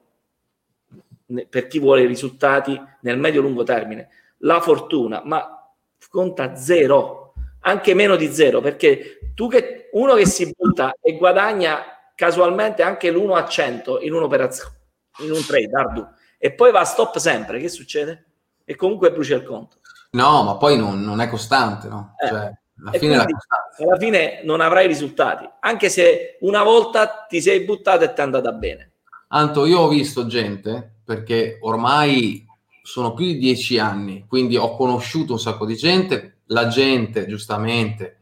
[1.48, 4.10] per chi vuole risultati nel medio-lungo termine.
[4.38, 5.72] La fortuna, ma
[6.10, 11.80] conta zero, anche meno di zero, perché tu che uno che si butta e guadagna
[12.16, 14.74] casualmente anche l'1 a 100 in un'operazione,
[15.20, 16.08] in un trade, Ardu,
[16.40, 18.26] e poi va a stop sempre, che succede?
[18.66, 19.79] E comunque brucia il conto.
[20.12, 22.15] No, ma poi non, non è costante, no?
[22.17, 22.28] Eh.
[22.28, 23.34] Cioè, alla fine, quindi,
[23.78, 28.24] alla fine non avrai risultati, anche se una volta ti sei buttato e ti è
[28.24, 28.91] andata bene.
[29.30, 32.45] Anto, io ho visto gente perché ormai
[32.82, 38.22] sono più di dieci anni, quindi ho conosciuto un sacco di gente, la gente giustamente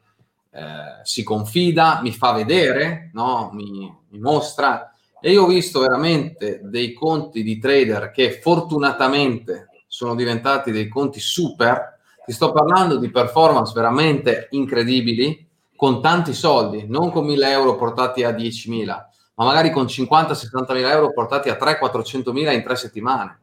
[0.52, 3.52] eh, si confida, mi fa vedere, no?
[3.54, 10.14] mi, mi mostra e io ho visto veramente dei conti di trader che fortunatamente sono
[10.14, 17.10] diventati dei conti super, ti sto parlando di performance veramente incredibili, con tanti soldi, non
[17.10, 22.32] con 1000 euro portati a 10.000, ma magari con 50-60 mila euro portati a 300-400
[22.32, 23.40] mila in tre settimane.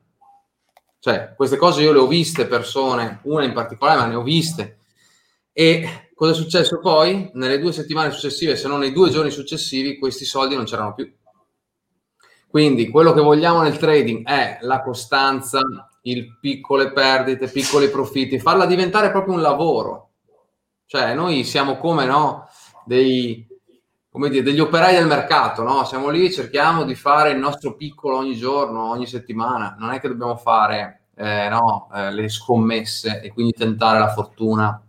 [1.01, 4.79] Cioè, queste cose io le ho viste persone, una in particolare, ma ne ho viste.
[5.53, 7.31] E cosa è successo poi?
[7.35, 11.13] Nelle due settimane successive, se non nei due giorni successivi, questi soldi non c'erano più.
[12.47, 15.61] Quindi quello che vogliamo nel trading è la costanza,
[16.07, 20.11] il piccole perdite, piccoli profitti, farla diventare proprio un lavoro.
[20.87, 22.47] Cioè, noi siamo come no,
[22.85, 23.47] dei,
[24.11, 25.85] come dire, degli operai del mercato, no?
[25.85, 29.77] Siamo lì, cerchiamo di fare il nostro piccolo ogni giorno, ogni settimana.
[29.79, 34.81] Non è che dobbiamo fare eh, no, eh, le scommesse e quindi tentare la fortuna.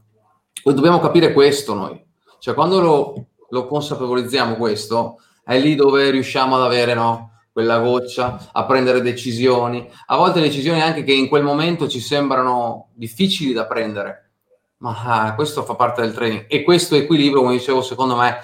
[0.62, 2.04] Poi dobbiamo capire questo noi.
[2.40, 8.50] Cioè, quando lo, lo consapevolizziamo questo, è lì dove riusciamo ad avere no, quella goccia,
[8.52, 9.90] a prendere decisioni.
[10.08, 14.32] A volte decisioni anche che in quel momento ci sembrano difficili da prendere.
[14.80, 16.48] Ma ah, questo fa parte del training.
[16.50, 18.40] E questo equilibrio, come dicevo, secondo me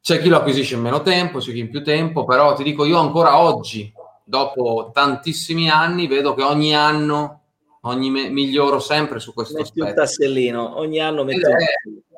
[0.00, 2.84] c'è chi lo acquisisce in meno tempo, c'è chi in più tempo, però ti dico
[2.84, 3.92] io ancora oggi,
[4.24, 7.42] dopo tantissimi anni, vedo che ogni anno
[7.82, 9.86] ogni me- miglioro sempre su questo metti aspetto.
[9.86, 11.56] un tassellino, ogni anno metto ed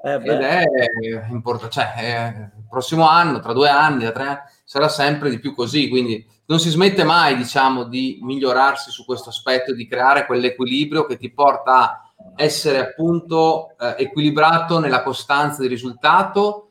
[0.03, 4.23] è, eh ed è importante, cioè eh, il prossimo anno, tra due anni, tra tre
[4.25, 9.05] anni, sarà sempre di più così, quindi non si smette mai, diciamo, di migliorarsi su
[9.05, 15.63] questo aspetto, di creare quell'equilibrio che ti porta a essere appunto eh, equilibrato nella costanza
[15.63, 16.71] di risultato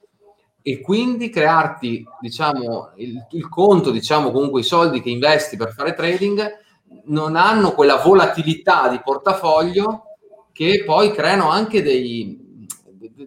[0.62, 5.94] e quindi crearti, diciamo, il, il, conto, diciamo, comunque i soldi che investi per fare
[5.94, 6.64] trading
[7.06, 10.04] non hanno quella volatilità di portafoglio
[10.52, 12.45] che poi creano anche dei,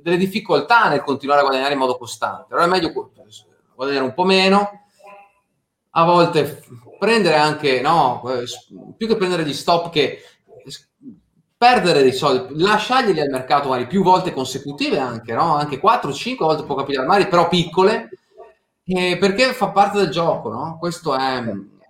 [0.03, 2.53] delle difficoltà nel continuare a guadagnare in modo costante.
[2.53, 3.13] Allora è meglio
[3.75, 4.83] guadagnare un po' meno,
[5.91, 6.63] a volte
[6.99, 8.23] prendere anche, no,
[8.97, 10.23] più che prendere gli stop che
[11.57, 15.57] perdere dei soldi, lasciarglieli al mercato magari più volte consecutive anche, no?
[15.57, 18.11] Anche 4-5 volte può capitare, magari però piccole,
[18.85, 20.77] eh, perché fa parte del gioco, no?
[20.79, 21.43] Questo è...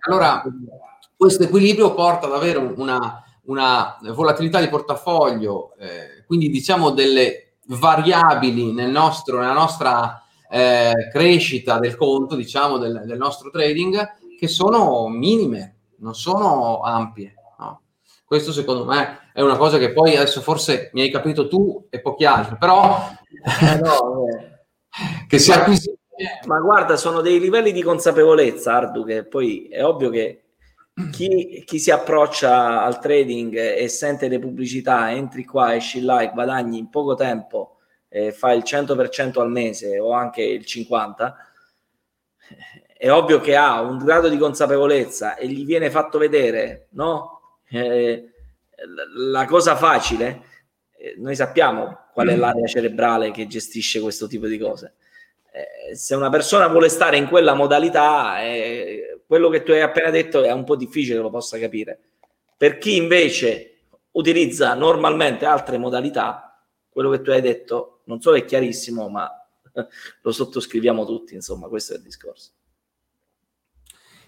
[0.07, 0.43] Allora,
[1.15, 8.71] questo equilibrio porta ad avere una, una volatilità di portafoglio, eh, quindi diciamo delle variabili
[8.73, 13.97] nel nostro, nella nostra eh, crescita del conto, diciamo, del, del, nostro trading,
[14.37, 17.35] che sono minime, non sono ampie.
[17.59, 17.81] No?
[18.25, 22.01] Questo secondo me è una cosa che poi adesso forse mi hai capito tu e
[22.01, 23.09] pochi altri, però
[23.61, 24.25] eh, no,
[25.27, 25.97] che si acquisisce.
[26.47, 30.48] Ma guarda, sono dei livelli di consapevolezza, Ardu, che poi è ovvio che
[31.11, 36.31] chi, chi, si approccia al trading e sente le pubblicità, entri qua, esci là e
[36.31, 37.77] guadagni in poco tempo,
[38.09, 41.33] eh, fai il 100% al mese o anche il 50%,
[42.97, 47.59] è ovvio che ha un grado di consapevolezza e gli viene fatto vedere, no?
[47.69, 48.29] Eh,
[49.15, 50.41] la cosa facile,
[50.97, 52.39] eh, noi sappiamo qual è mm.
[52.39, 54.95] l'area cerebrale che gestisce questo tipo di cose.
[55.51, 60.09] Eh, se una persona vuole stare in quella modalità, eh, quello che tu hai appena
[60.09, 61.99] detto è un po' difficile lo possa capire.
[62.57, 63.81] Per chi invece
[64.13, 69.29] utilizza normalmente altre modalità, quello che tu hai detto non solo è chiarissimo, ma
[70.23, 72.53] lo sottoscriviamo tutti, insomma, questo è il discorso.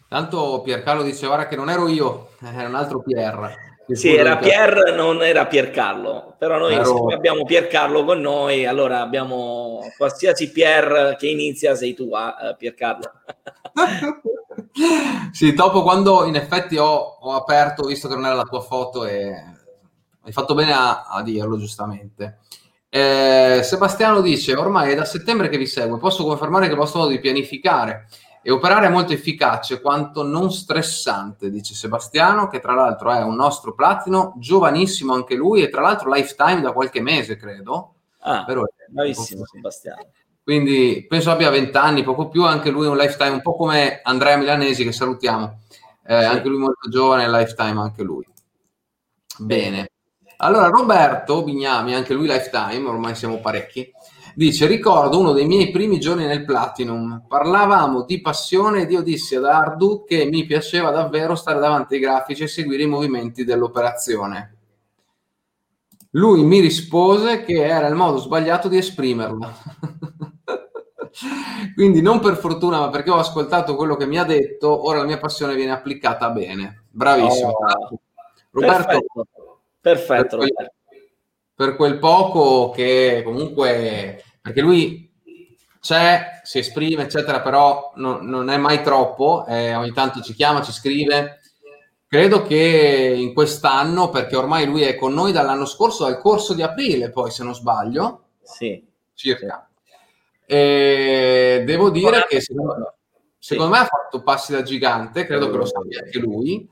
[0.08, 3.71] Tanto Piercarlo diceva che non ero io, era un altro Pier.
[3.94, 7.08] Sì, era Pier, non era Piercarlo, però noi Ero...
[7.08, 13.12] abbiamo Piercarlo con noi, allora abbiamo qualsiasi Pier che inizia sei tu, uh, Piercarlo.
[15.32, 19.06] sì, dopo quando in effetti ho, ho, aperto, visto che non era la tua foto,
[19.06, 19.34] e
[20.24, 22.40] hai fatto bene a, a dirlo giustamente.
[22.90, 27.00] Eh, Sebastiano dice, ormai è da settembre che vi seguo, posso confermare che il vostro
[27.00, 28.08] modo di pianificare
[28.44, 33.36] e operare è molto efficace quanto non stressante, dice Sebastiano, che tra l'altro è un
[33.36, 37.96] nostro platino, giovanissimo anche lui e tra l'altro lifetime da qualche mese, credo.
[38.20, 40.08] Ah, Però, bravissimo Sebastiano.
[40.44, 44.38] Quindi penso abbia 20 anni, poco più, anche lui un lifetime, un po' come Andrea
[44.38, 45.60] Milanesi che salutiamo.
[46.04, 46.26] Eh, sì.
[46.26, 48.28] Anche lui molto giovane, lifetime anche lui.
[49.38, 49.92] Bene.
[50.38, 53.92] Allora, Roberto Bignami, anche lui lifetime, ormai siamo parecchi.
[54.36, 59.36] Dice, ricordo uno dei miei primi giorni nel Platinum, parlavamo di passione ed io dissi
[59.36, 64.58] ad Ardu che mi piaceva davvero stare davanti ai grafici e seguire i movimenti dell'operazione.
[66.12, 69.52] Lui mi rispose che era il modo sbagliato di esprimerlo.
[71.76, 75.06] Quindi non per fortuna, ma perché ho ascoltato quello che mi ha detto, ora la
[75.06, 76.86] mia passione viene applicata bene.
[76.90, 77.50] Bravissimo.
[77.50, 78.00] Oh,
[78.52, 79.28] Roberto, perfetto,
[79.80, 80.72] perfetto per, quel,
[81.62, 85.08] per quel poco che comunque, perché lui
[85.80, 90.64] c'è, si esprime, eccetera, però non, non è mai troppo, eh, ogni tanto ci chiama,
[90.64, 91.40] ci scrive.
[92.08, 96.64] Credo che in quest'anno, perché ormai lui è con noi dall'anno scorso, al corso di
[96.64, 99.70] aprile, poi se non sbaglio, sì, circa.
[100.44, 102.96] E devo dire che secondo,
[103.38, 106.68] secondo me ha fatto passi da gigante, credo che lo sappia anche lui.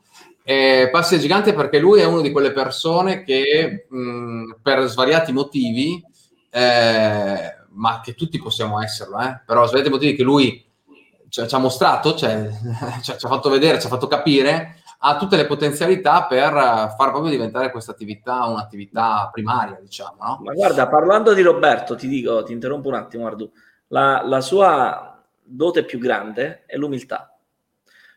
[0.50, 5.32] Eh, passi da gigante perché lui è una di quelle persone che mh, per svariati
[5.32, 6.04] motivi,
[6.50, 10.68] eh, ma che tutti possiamo esserlo, eh, però svariati motivi che lui
[11.30, 12.50] ci, ci ha mostrato, cioè,
[13.04, 17.12] ci, ci ha fatto vedere, ci ha fatto capire, ha tutte le potenzialità per far
[17.12, 20.18] proprio diventare questa attività un'attività primaria, diciamo.
[20.20, 20.42] No?
[20.44, 23.52] Ma guarda, parlando di Roberto, ti dico, ti interrompo un attimo, Ardu,
[23.90, 27.39] la, la sua dote più grande è l'umiltà.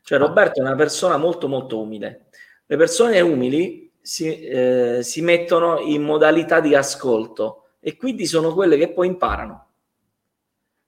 [0.03, 2.27] Cioè Roberto è una persona molto molto umile.
[2.67, 8.77] Le persone umili si, eh, si mettono in modalità di ascolto e quindi sono quelle
[8.77, 9.69] che poi imparano.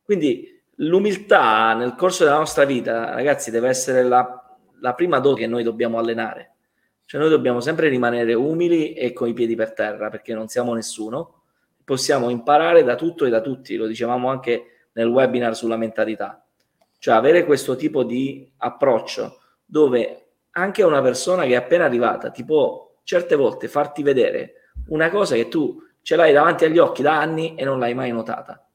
[0.03, 5.47] Quindi l'umiltà nel corso della nostra vita, ragazzi, deve essere la, la prima dote che
[5.47, 6.53] noi dobbiamo allenare.
[7.07, 10.75] Cioè noi dobbiamo sempre rimanere umili e con i piedi per terra perché non siamo
[10.75, 11.43] nessuno.
[11.85, 16.44] Possiamo imparare da tutto e da tutti, lo dicevamo anche nel webinar sulla mentalità.
[17.05, 22.47] Cioè avere questo tipo di approccio dove anche una persona che è appena arrivata ti
[22.47, 27.21] può certe volte farti vedere una cosa che tu ce l'hai davanti agli occhi da
[27.21, 28.67] anni e non l'hai mai notata.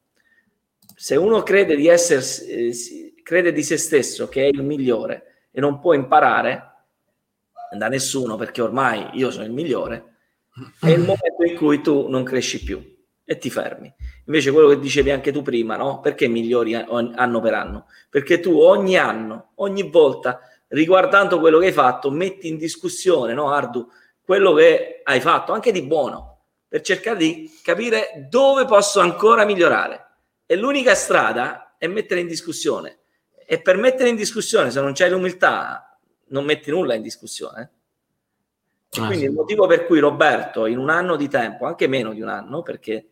[0.94, 5.58] Se uno crede di essere, eh, crede di se stesso che è il migliore e
[5.58, 6.74] non può imparare
[7.76, 10.18] da nessuno perché ormai io sono il migliore,
[10.78, 12.80] è il momento in cui tu non cresci più
[13.30, 13.94] e ti fermi.
[14.24, 16.00] Invece quello che dicevi anche tu prima, no?
[16.00, 17.86] Perché migliori anno per anno?
[18.08, 23.52] Perché tu ogni anno, ogni volta, riguardando quello che hai fatto, metti in discussione, no,
[23.52, 23.88] Ardu,
[24.20, 30.08] quello che hai fatto, anche di buono, per cercare di capire dove posso ancora migliorare.
[30.44, 32.98] E l'unica strada è mettere in discussione.
[33.46, 35.96] E per mettere in discussione, se non c'è l'umiltà,
[36.30, 37.70] non metti nulla in discussione.
[38.94, 39.24] Ah, quindi sì.
[39.26, 42.62] il motivo per cui Roberto in un anno di tempo, anche meno di un anno,
[42.62, 43.09] perché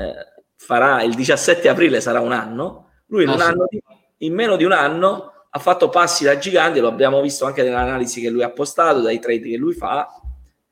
[0.00, 3.42] eh, farà il 17 aprile sarà un anno, lui in, ah, sì.
[3.42, 3.82] anno di,
[4.18, 8.20] in meno di un anno ha fatto passi da gigante, lo abbiamo visto anche nell'analisi
[8.20, 10.08] che lui ha postato, dai trade che lui fa,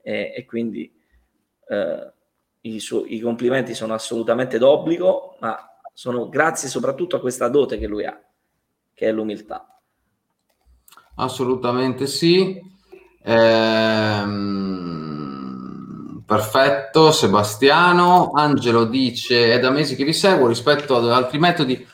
[0.01, 0.91] e, e quindi
[1.69, 2.13] eh,
[2.61, 5.59] i, su- i complimenti sono assolutamente d'obbligo, ma
[5.93, 8.17] sono grazie soprattutto a questa dote che lui ha,
[8.95, 9.81] che è l'umiltà.
[11.17, 12.63] Assolutamente sì.
[13.25, 14.68] Ehm,
[16.29, 18.31] perfetto, Sebastiano.
[18.35, 21.87] Angelo dice: È da mesi che vi seguo rispetto ad altri metodi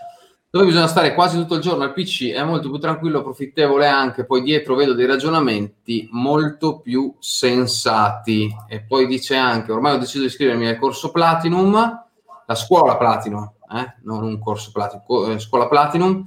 [0.54, 4.24] dove bisogna stare quasi tutto il giorno al PC è molto più tranquillo, profittevole anche,
[4.24, 8.48] poi dietro vedo dei ragionamenti molto più sensati.
[8.68, 11.74] E poi dice anche, ormai ho deciso di iscrivermi al corso Platinum,
[12.46, 13.96] la scuola Platinum, eh?
[14.04, 16.24] non un corso Platinum, eh, scuola Platinum,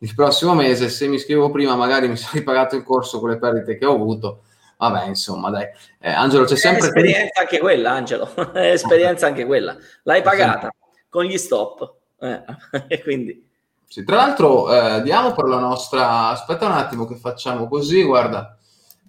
[0.00, 3.38] il prossimo mese, se mi iscrivo prima magari mi sarei pagato il corso con le
[3.38, 4.42] perdite che ho avuto.
[4.78, 5.66] Vabbè, insomma, dai.
[6.00, 6.84] Eh, Angelo, c'è sempre...
[6.84, 9.76] È esperienza anche quella, Angelo, è esperienza anche quella.
[10.04, 10.72] L'hai pagata
[11.08, 11.94] con gli stop.
[12.20, 12.42] Eh,
[12.86, 13.46] e quindi...
[13.88, 16.28] Sì, tra l'altro eh, diamo per la nostra...
[16.28, 18.56] Aspetta un attimo che facciamo così, guarda.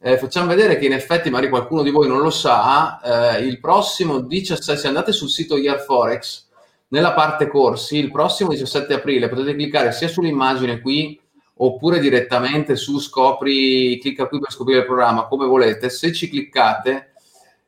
[0.01, 3.59] Eh, facciamo vedere che in effetti magari qualcuno di voi non lo sa, eh, il
[3.59, 6.47] prossimo 17, se andate sul sito Year Forex,
[6.87, 11.19] nella parte corsi, il prossimo 17 aprile potete cliccare sia sull'immagine qui
[11.61, 15.89] oppure direttamente su scopri, clicca qui per scoprire il programma, come volete.
[15.89, 17.11] Se ci cliccate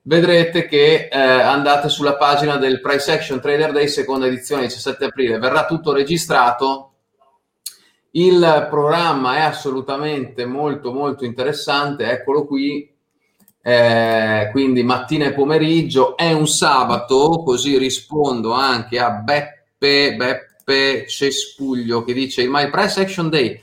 [0.04, 5.39] vedrete che eh, andate sulla pagina del Price Action Trader Day seconda edizione 17 aprile,
[5.39, 6.92] verrà tutto registrato
[8.14, 12.89] il programma è assolutamente molto molto interessante, eccolo qui.
[13.64, 22.04] Eh, quindi mattina e pomeriggio è un sabato, così rispondo anche a Beppe, Beppe Cespuglio
[22.04, 23.62] che dice My Price Action Day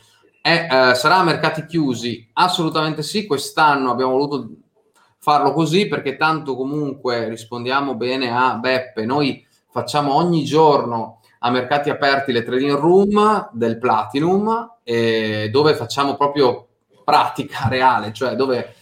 [0.48, 2.28] è, eh, sarà a mercati chiusi?
[2.34, 4.48] Assolutamente sì, quest'anno abbiamo voluto
[5.18, 11.90] farlo così perché tanto comunque rispondiamo bene a Beppe, noi facciamo ogni giorno a mercati
[11.90, 16.66] aperti le trading room del Platinum, eh, dove facciamo proprio
[17.04, 18.74] pratica reale, cioè dove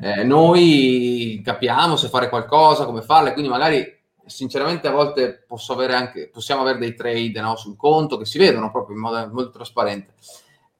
[0.00, 3.86] eh, noi capiamo se fare qualcosa, come farle, quindi magari
[4.26, 8.70] sinceramente a volte avere anche, possiamo avere dei trade no, sul conto che si vedono
[8.70, 10.14] proprio in modo molto trasparente.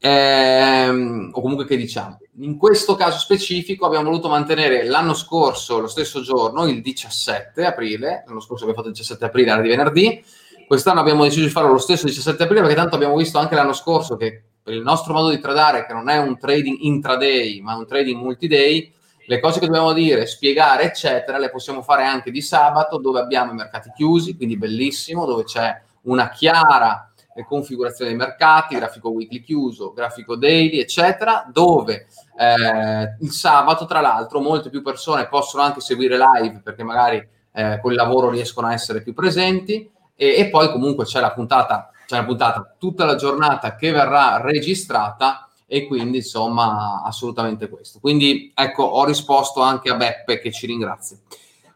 [0.07, 2.19] Ehm, o comunque che diciamo.
[2.41, 8.23] In questo caso specifico abbiamo voluto mantenere l'anno scorso, lo stesso giorno, il 17 aprile,
[8.27, 10.25] l'anno scorso abbiamo fatto il 17 aprile, era di venerdì,
[10.67, 13.75] Quest'anno abbiamo deciso di farlo lo stesso 17 aprile perché tanto abbiamo visto anche l'anno
[13.75, 17.77] scorso che per il nostro modo di tradare, che non è un trading intraday, ma
[17.77, 18.91] un trading multi-day,
[19.27, 23.53] le cose che dobbiamo dire, spiegare, eccetera, le possiamo fare anche di sabato dove abbiamo
[23.53, 29.93] i mercati chiusi, quindi bellissimo, dove c'è una chiara configurazione dei mercati, grafico weekly chiuso,
[29.93, 32.07] grafico daily, eccetera, dove
[32.39, 37.81] eh, il sabato, tra l'altro, molte più persone possono anche seguire live perché magari eh,
[37.81, 42.17] col lavoro riescono a essere più presenti e, e poi comunque c'è la puntata, c'è
[42.17, 47.99] la puntata tutta la giornata che verrà registrata e quindi insomma assolutamente questo.
[48.01, 51.17] Quindi ecco, ho risposto anche a Beppe che ci ringrazia.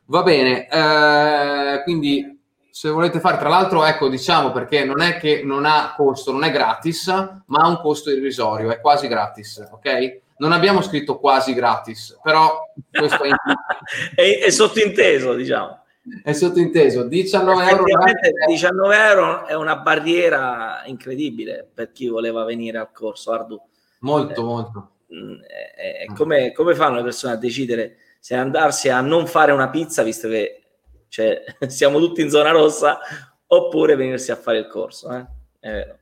[0.06, 2.37] Va bene, eh, quindi
[2.78, 6.44] se volete fare, tra l'altro, ecco, diciamo perché non è che non ha costo, non
[6.44, 10.20] è gratis, ma ha un costo irrisorio, è quasi gratis, ok?
[10.36, 13.30] Non abbiamo scritto quasi gratis, però questo è,
[14.14, 15.82] è, è sottinteso, diciamo.
[16.22, 17.02] È sottinteso.
[17.02, 17.84] 19 euro
[18.46, 23.60] 19 euro è una barriera incredibile per chi voleva venire al corso Ardu.
[24.02, 29.00] Molto eh, molto eh, eh, come, come, fanno le persone a decidere se andarsi a
[29.00, 30.62] non fare una pizza visto che
[31.08, 32.98] cioè, siamo tutti in zona rossa
[33.46, 35.26] oppure venirsi a fare il corso eh?
[35.60, 35.98] è vero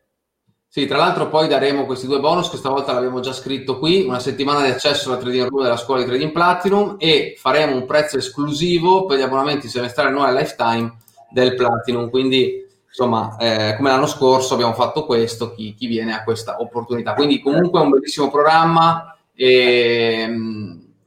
[0.77, 4.19] sì, tra l'altro poi daremo questi due bonus, questa volta l'abbiamo già scritto qui, una
[4.19, 8.19] settimana di accesso alla trading room della scuola di trading platinum e faremo un prezzo
[8.19, 10.99] esclusivo per gli abbonamenti semestrali annuali lifetime
[11.31, 16.23] del platinum, quindi insomma eh, come l'anno scorso abbiamo fatto questo, chi, chi, viene a
[16.23, 17.15] questa opportunità.
[17.15, 20.27] Quindi comunque è un bellissimo programma e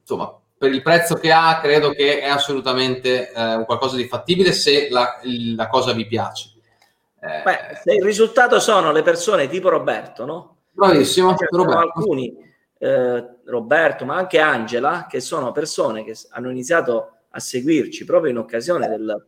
[0.02, 4.90] insomma per il prezzo che ha credo che è assolutamente eh, qualcosa di fattibile se
[4.90, 5.20] la,
[5.56, 6.52] la cosa vi piace.
[7.22, 10.58] Eh, Beh, se il risultato sono le persone tipo Roberto, no?
[10.72, 11.78] Bravissimo, Roberto.
[11.78, 12.36] alcuni,
[12.78, 18.38] eh, Roberto, ma anche Angela, che sono persone che hanno iniziato a seguirci proprio in
[18.38, 19.26] occasione del,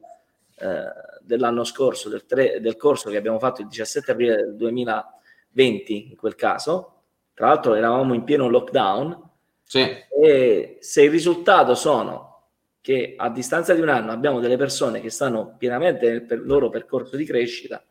[0.57, 0.83] eh,
[1.21, 6.15] dell'anno scorso, del, tre, del, corso che abbiamo fatto il 17 aprile del 2020, in
[6.17, 6.95] quel caso.
[7.33, 9.29] Tra l'altro eravamo in pieno lockdown.
[9.71, 9.79] Sì.
[9.79, 12.49] E se il risultato sono
[12.81, 16.67] che a distanza di un anno abbiamo delle persone che stanno pienamente nel per loro
[16.67, 17.81] percorso di crescita,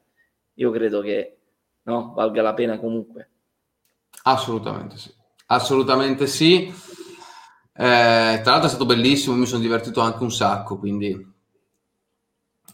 [0.53, 1.39] io credo che
[1.85, 3.31] no, valga la pena comunque.
[4.25, 5.11] Assolutamente sì,
[5.47, 6.67] assolutamente sì.
[6.67, 6.71] Eh,
[7.73, 11.33] tra l'altro è stato bellissimo, mi sono divertito anche un sacco, quindi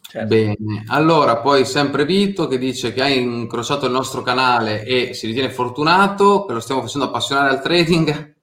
[0.01, 0.27] certo.
[0.27, 0.83] bene.
[0.89, 5.51] Allora, poi sempre Vito che dice che ha incrociato il nostro canale e si ritiene
[5.51, 8.35] fortunato, che lo stiamo facendo appassionare al trading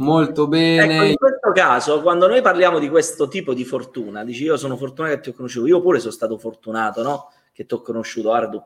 [0.00, 0.94] molto bene.
[0.94, 4.76] Ecco, in questo caso, quando noi parliamo di questo tipo di fortuna, dici io sono
[4.76, 7.32] fortunato che ti ho conosciuto, io pure sono stato fortunato, no?
[7.52, 8.62] Che ti ho conosciuto, Ardu.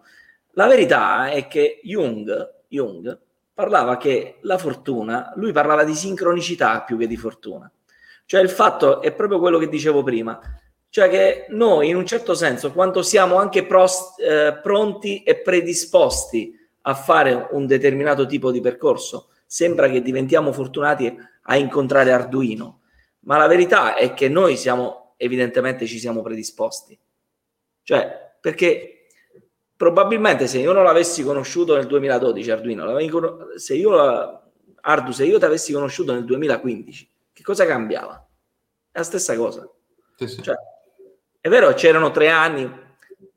[0.53, 3.18] La verità è che Jung, Jung
[3.53, 7.70] parlava che la fortuna, lui parlava di sincronicità più che di fortuna.
[8.26, 10.41] Cioè il fatto è proprio quello che dicevo prima,
[10.89, 16.57] cioè che noi in un certo senso, quando siamo anche pros, eh, pronti e predisposti
[16.82, 22.81] a fare un determinato tipo di percorso, sembra che diventiamo fortunati a incontrare Arduino,
[23.21, 26.99] ma la verità è che noi siamo, evidentemente ci siamo predisposti.
[27.83, 29.07] Cioè, perché
[29.77, 34.43] probabilmente se io non l'avessi conosciuto nel 2012 Arduino, se io,
[34.81, 38.27] Ardu, se io ti avessi conosciuto nel 2015, che cosa cambiava?
[38.91, 39.69] È la stessa cosa.
[40.17, 40.43] Sì, sì.
[40.43, 40.55] Cioè,
[41.41, 42.71] è vero, c'erano tre anni,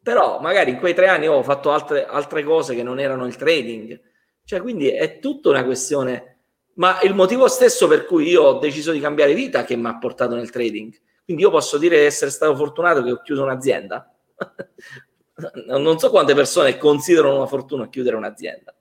[0.01, 3.36] però magari in quei tre anni ho fatto altre, altre cose che non erano il
[3.36, 3.99] trading,
[4.47, 6.37] cioè, quindi è tutta una questione,
[6.75, 9.97] ma il motivo stesso per cui io ho deciso di cambiare vita che mi ha
[9.97, 10.97] portato nel trading.
[11.25, 14.09] Quindi io posso dire di essere stato fortunato che ho chiuso un'azienda.
[15.67, 18.73] non so quante persone considerano una fortuna chiudere un'azienda.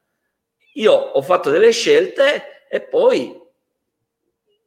[0.74, 3.36] Io ho fatto delle scelte e poi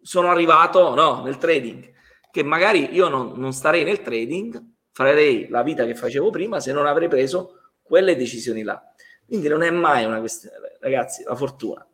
[0.02, 1.94] sono arrivato no, nel trading,
[2.30, 6.74] che magari io non, non starei nel trading, farei la vita che facevo prima se
[6.74, 8.84] non avrei preso quelle decisioni là.
[9.30, 11.86] Quindi non è mai una questione, ragazzi, la fortuna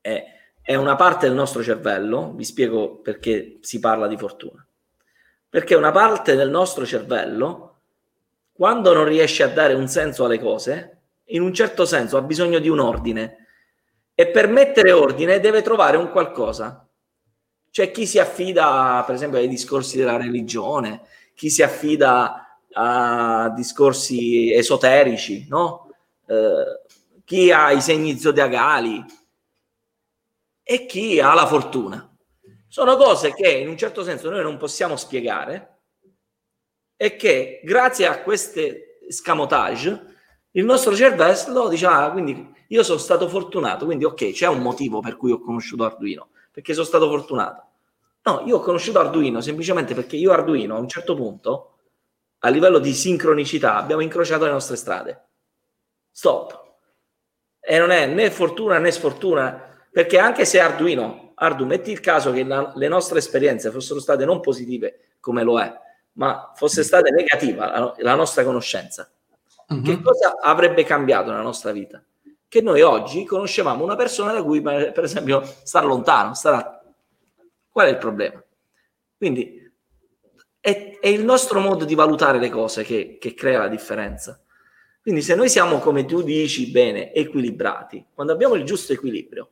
[0.00, 0.24] è,
[0.60, 4.66] è una parte del nostro cervello, vi spiego perché si parla di fortuna.
[5.48, 7.80] Perché una parte del nostro cervello,
[8.52, 12.58] quando non riesce a dare un senso alle cose, in un certo senso ha bisogno
[12.58, 13.46] di un ordine
[14.12, 16.88] e per mettere ordine deve trovare un qualcosa.
[17.70, 21.02] C'è chi si affida, per esempio, ai discorsi della religione,
[21.34, 25.85] chi si affida a discorsi esoterici, no?
[26.26, 26.80] Eh,
[27.24, 29.04] chi ha i segni zodiacali
[30.62, 32.16] e chi ha la fortuna.
[32.68, 35.78] Sono cose che in un certo senso noi non possiamo spiegare
[36.96, 40.14] e che grazie a queste scamotage
[40.52, 45.00] il nostro cervello dice ah, quindi io sono stato fortunato, quindi ok, c'è un motivo
[45.00, 47.62] per cui ho conosciuto Arduino, perché sono stato fortunato.
[48.22, 51.78] No, io ho conosciuto Arduino semplicemente perché io Arduino a un certo punto,
[52.38, 55.26] a livello di sincronicità, abbiamo incrociato le nostre strade.
[56.16, 56.64] Stop.
[57.60, 62.32] E non è né fortuna né sfortuna, perché anche se Arduino, Ardu, metti il caso
[62.32, 65.70] che la, le nostre esperienze fossero state non positive come lo è,
[66.12, 69.10] ma fosse stata negativa la, la nostra conoscenza,
[69.68, 69.82] uh-huh.
[69.82, 72.02] che cosa avrebbe cambiato nella nostra vita?
[72.48, 76.82] Che noi oggi conoscevamo una persona da cui, per esempio, sta lontano, starà...
[77.70, 78.42] Qual è il problema?
[79.18, 79.70] Quindi
[80.58, 84.40] è, è il nostro modo di valutare le cose che, che crea la differenza.
[85.06, 89.50] Quindi se noi siamo, come tu dici bene, equilibrati, quando abbiamo il giusto equilibrio,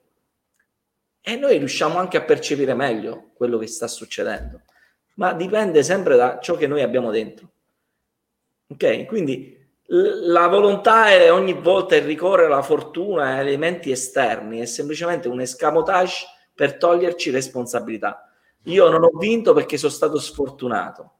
[1.21, 4.63] e noi riusciamo anche a percepire meglio quello che sta succedendo,
[5.15, 7.51] ma dipende sempre da ciò che noi abbiamo dentro.
[8.67, 9.05] Ok?
[9.05, 15.29] Quindi la volontà è ogni volta il ricorrere alla fortuna e elementi esterni, è semplicemente
[15.29, 18.29] un escamotage per toglierci responsabilità.
[18.65, 21.13] Io non ho vinto perché sono stato sfortunato,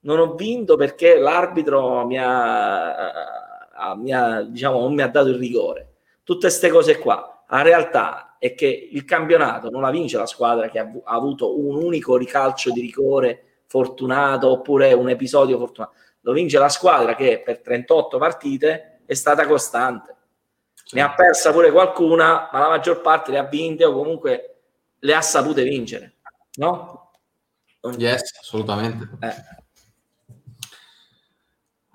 [0.00, 3.51] non ho vinto perché l'arbitro mi ha
[3.96, 5.94] mi ha, diciamo, non mi ha dato il rigore.
[6.22, 7.44] Tutte queste cose qua.
[7.48, 11.58] La realtà è che il campionato non la vince la squadra che ha, ha avuto
[11.58, 15.94] un unico ricalcio di rigore fortunato oppure un episodio fortunato.
[16.20, 20.16] Lo vince la squadra che per 38 partite è stata costante.
[20.92, 24.60] Ne ha persa pure qualcuna, ma la maggior parte le ha vinte o comunque
[24.98, 26.16] le ha sapute vincere.
[26.56, 27.12] No?
[27.96, 29.08] Yes, assolutamente.
[29.20, 29.61] Eh.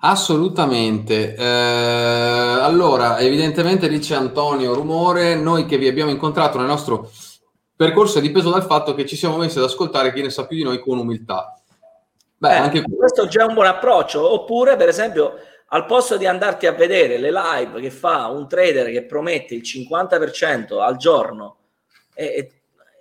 [0.00, 1.34] Assolutamente.
[1.34, 7.10] Eh, allora, evidentemente dice Antonio Rumore, noi che vi abbiamo incontrato nel nostro
[7.74, 10.56] percorso è dipeso dal fatto che ci siamo messi ad ascoltare chi ne sa più
[10.56, 11.60] di noi con umiltà.
[12.36, 14.32] Beh, eh, anche questo è già un buon approccio.
[14.32, 15.34] Oppure, per esempio,
[15.70, 19.62] al posto di andarti a vedere le live che fa un trader che promette il
[19.62, 21.56] 50% al giorno
[22.14, 22.52] e, e,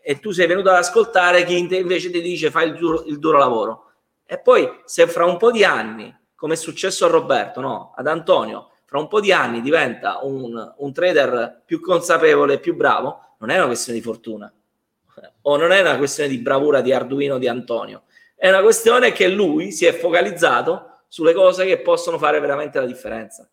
[0.01, 3.37] e tu sei venuto ad ascoltare chi invece ti dice fai il duro, il duro
[3.37, 3.83] lavoro.
[4.25, 7.93] E poi, se fra un po' di anni come è successo a Roberto, no?
[7.95, 12.75] ad Antonio, fra un po' di anni diventa un, un trader più consapevole e più
[12.75, 14.51] bravo, non è una questione di fortuna
[15.41, 18.03] o non è una questione di bravura di Arduino di Antonio,
[18.35, 22.85] è una questione che lui si è focalizzato sulle cose che possono fare veramente la
[22.85, 23.49] differenza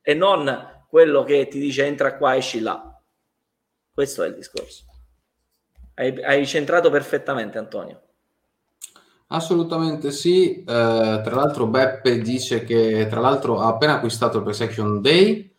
[0.00, 2.96] e non quello che ti dice entra qua, esci là.
[3.92, 4.84] Questo è il discorso.
[5.94, 8.05] Hai, hai centrato perfettamente, Antonio.
[9.28, 15.00] Assolutamente sì, eh, tra l'altro Beppe dice che tra l'altro ha appena acquistato il Persecution
[15.00, 15.52] Day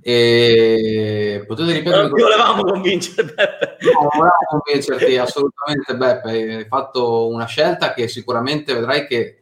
[0.00, 2.02] E potete ripetere?
[2.08, 3.76] Non volevamo convincere Beppe.
[3.80, 9.38] No, non volevamo convincerti assolutamente Beppe, hai fatto una scelta che sicuramente vedrai che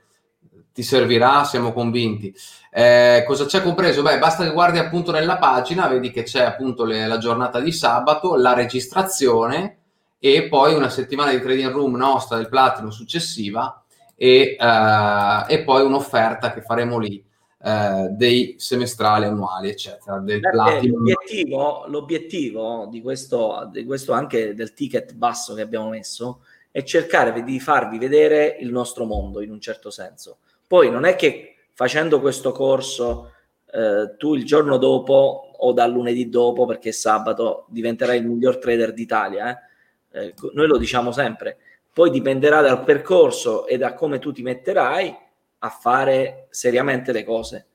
[0.72, 2.34] ti servirà, siamo convinti.
[2.70, 4.02] Eh, cosa c'è compreso?
[4.02, 7.72] Beh, basta che guardi appunto nella pagina, vedi che c'è appunto le, la giornata di
[7.72, 9.77] sabato, la registrazione
[10.18, 13.84] e poi una settimana di trading room nostra del platino successiva
[14.16, 17.24] e, eh, e poi un'offerta che faremo lì
[17.60, 20.18] eh, dei semestrali annuali, eccetera.
[20.18, 26.82] Del l'obiettivo, l'obiettivo di, questo, di questo anche del ticket basso che abbiamo messo è
[26.82, 30.38] cercare di farvi vedere il nostro mondo in un certo senso.
[30.66, 33.32] Poi non è che facendo questo corso
[33.72, 38.58] eh, tu il giorno dopo o dal lunedì dopo, perché è sabato, diventerai il miglior
[38.58, 39.50] trader d'Italia.
[39.50, 39.67] Eh?
[40.10, 41.58] Eh, noi lo diciamo sempre.
[41.92, 45.16] Poi dipenderà dal percorso e da come tu ti metterai
[45.58, 47.66] a fare seriamente le cose.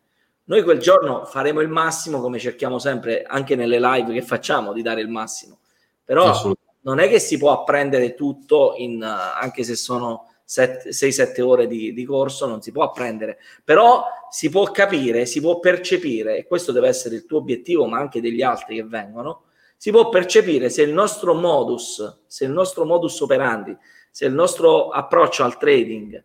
[0.45, 4.81] Noi quel giorno faremo il massimo, come cerchiamo sempre anche nelle live che facciamo, di
[4.81, 5.59] dare il massimo.
[6.03, 11.93] Però non è che si può apprendere tutto, in, anche se sono 6-7 ore di,
[11.93, 13.37] di, corso, non si può apprendere.
[13.63, 17.99] Però si può capire, si può percepire, e questo deve essere il tuo obiettivo, ma
[17.99, 19.43] anche degli altri che vengono,
[19.83, 23.77] si può percepire se il nostro modus, se il nostro modus operandi,
[24.09, 26.23] se il nostro approccio al trading,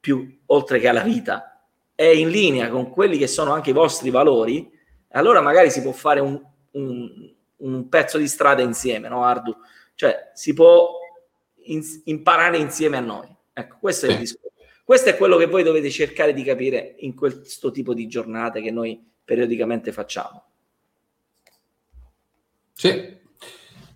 [0.00, 1.60] più oltre che alla vita,
[1.94, 4.72] è in linea con quelli che sono anche i vostri valori,
[5.08, 9.54] allora magari si può fare un, un, un pezzo di strada insieme, no Ardu?
[9.94, 10.98] Cioè si può
[11.64, 13.28] in, imparare insieme a noi.
[13.52, 14.56] Ecco, questo è il discorso.
[14.82, 18.70] Questo è quello che voi dovete cercare di capire in questo tipo di giornate che
[18.70, 20.44] noi periodicamente facciamo.
[22.78, 23.16] Sì,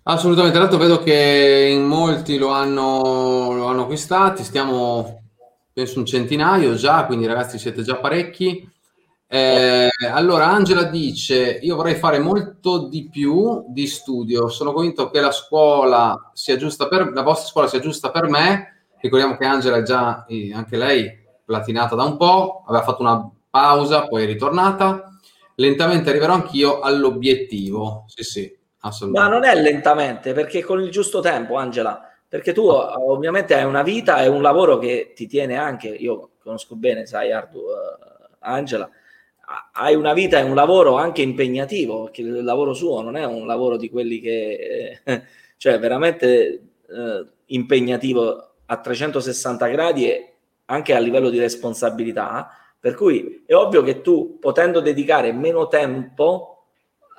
[0.03, 0.57] assolutamente.
[0.57, 5.19] Tra l'altro vedo che in molti lo hanno, lo hanno acquistati, stiamo
[5.71, 8.67] penso un centinaio già, quindi ragazzi siete già parecchi.
[9.27, 14.47] Eh, allora, Angela dice: Io vorrei fare molto di più di studio.
[14.49, 18.85] Sono convinto che la scuola sia giusta per la vostra scuola sia giusta per me.
[18.99, 21.07] Ricordiamo che Angela è già anche lei
[21.45, 25.03] platinata da un po', aveva fatto una pausa, poi è ritornata.
[25.55, 28.05] Lentamente arriverò anch'io all'obiettivo.
[28.07, 28.59] Sì, sì.
[29.11, 33.83] Ma non è lentamente, perché con il giusto tempo, Angela perché tu ovviamente hai una
[33.83, 38.89] vita e un lavoro che ti tiene anche, io conosco bene, sai Ardu, uh, Angela,
[39.73, 43.45] hai una vita e un lavoro anche impegnativo, perché il lavoro suo non è un
[43.45, 45.23] lavoro di quelli che, eh,
[45.57, 50.33] cioè veramente eh, impegnativo a 360 gradi e
[50.67, 56.60] anche a livello di responsabilità, per cui è ovvio che tu potendo dedicare meno tempo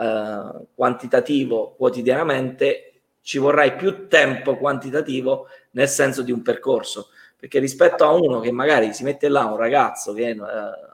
[0.03, 8.05] eh, quantitativo quotidianamente ci vorrai più tempo quantitativo nel senso di un percorso, perché rispetto
[8.05, 10.39] a uno che magari si mette là, un ragazzo che eh,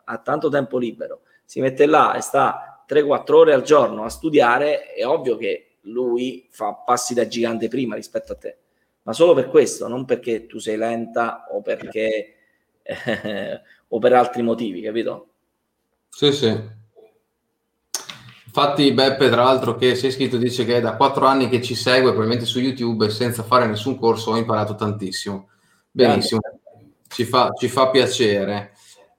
[0.04, 4.92] ha tanto tempo libero, si mette là e sta 3-4 ore al giorno a studiare,
[4.92, 8.56] è ovvio che lui fa passi da gigante prima rispetto a te,
[9.02, 12.34] ma solo per questo, non perché tu sei lenta o perché
[12.82, 15.28] eh, o per altri motivi, capito?
[16.10, 16.76] Sì, sì.
[18.60, 21.62] Infatti Beppe, tra l'altro, che si è iscritto, dice che è da quattro anni che
[21.62, 25.48] ci segue, probabilmente su YouTube, e senza fare nessun corso ho imparato tantissimo.
[25.88, 26.40] Benissimo,
[27.06, 28.72] ci fa, ci fa piacere.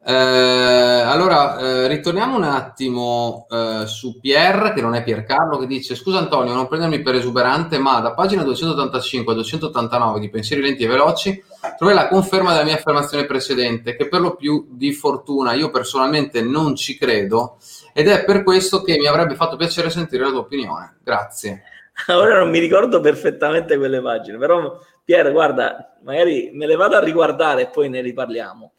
[0.10, 5.94] Eh, allora, eh, ritorniamo un attimo eh, su Pier, che non è Piercarlo, che dice
[5.94, 10.84] scusa Antonio, non prendermi per esuberante, ma da pagina 285 a 289 di Pensieri Lenti
[10.84, 11.44] e Veloci
[11.78, 16.42] trovai la conferma della mia affermazione precedente, che per lo più di fortuna io personalmente
[16.42, 17.58] non ci credo,
[17.94, 20.98] ed è per questo che mi avrebbe fatto piacere sentire la tua opinione.
[21.04, 21.62] Grazie.
[22.10, 27.04] Ora non mi ricordo perfettamente quelle pagine, però Pier, guarda, magari me le vado a
[27.04, 28.72] riguardare e poi ne riparliamo.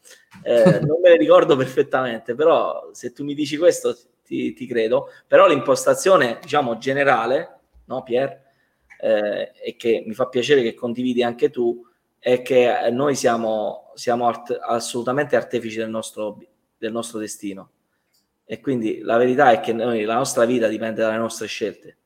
[0.43, 5.09] Eh, non me le ricordo perfettamente, però se tu mi dici questo ti, ti credo.
[5.27, 8.41] Però l'impostazione, diciamo, generale, no Pier?
[8.99, 11.85] Eh, e che mi fa piacere che condividi anche tu,
[12.19, 16.37] è che noi siamo, siamo art- assolutamente artefici del nostro,
[16.77, 17.71] del nostro destino
[18.51, 21.97] e quindi la verità è che noi, la nostra vita dipende dalle nostre scelte.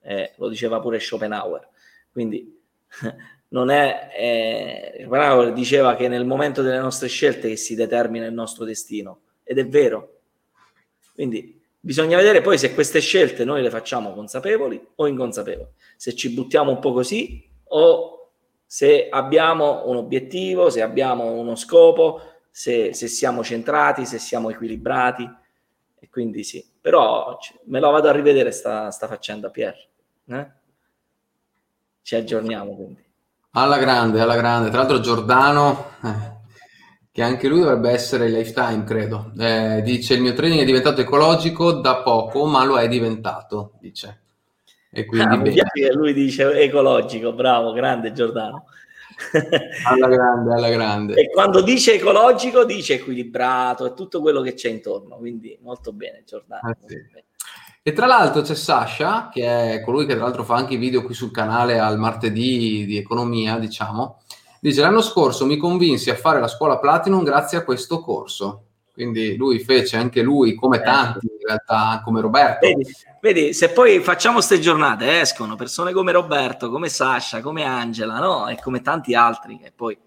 [0.00, 1.68] Eh, lo diceva pure Schopenhauer.
[2.10, 2.58] Quindi
[3.52, 8.64] non è, eh, diceva che nel momento delle nostre scelte che si determina il nostro
[8.64, 9.20] destino.
[9.42, 10.20] Ed è vero.
[11.14, 15.68] Quindi bisogna vedere poi se queste scelte noi le facciamo consapevoli o inconsapevoli.
[15.96, 18.32] Se ci buttiamo un po' così o
[18.64, 22.20] se abbiamo un obiettivo, se abbiamo uno scopo,
[22.50, 25.28] se, se siamo centrati, se siamo equilibrati
[25.98, 29.88] e quindi sì, però me lo vado a rivedere sta, sta faccenda Pier.
[30.26, 30.50] Eh?
[32.02, 33.09] Ci aggiorniamo quindi.
[33.52, 34.68] Alla grande, alla grande.
[34.70, 36.38] Tra l'altro Giordano, eh,
[37.10, 39.32] che anche lui dovrebbe essere lifetime, credo.
[39.38, 44.22] Eh, dice il mio trading è diventato ecologico da poco, ma lo è diventato, dice.
[44.92, 48.66] E quindi ah, che lui dice ecologico, bravo, grande Giordano.
[49.86, 51.14] alla grande, alla grande.
[51.14, 56.22] E quando dice ecologico dice equilibrato e tutto quello che c'è intorno, quindi molto bene
[56.24, 56.70] Giordano.
[56.70, 56.96] Eh sì.
[56.96, 57.24] bene.
[57.82, 61.02] E tra l'altro c'è Sasha, che è colui che tra l'altro fa anche i video
[61.02, 64.20] qui sul canale al martedì di economia, diciamo.
[64.60, 68.64] Dice, l'anno scorso mi convinsi a fare la scuola Platinum grazie a questo corso.
[68.92, 70.82] Quindi lui fece anche lui, come eh.
[70.82, 72.66] tanti in realtà, come Roberto.
[72.66, 72.86] Vedi,
[73.18, 78.46] vedi se poi facciamo queste giornate, escono persone come Roberto, come Sasha, come Angela, no?
[78.48, 79.58] E come tanti altri.
[79.62, 79.98] E poi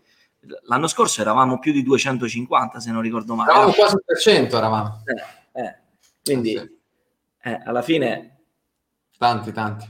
[0.66, 3.50] l'anno scorso eravamo più di 250, se non ricordo male.
[3.50, 5.04] Eravamo quasi 300, eravamo.
[5.06, 5.78] Eh, eh.
[6.24, 6.73] Quindi...
[7.44, 8.30] Eh, alla fine...
[9.18, 9.86] Tanti, tanti.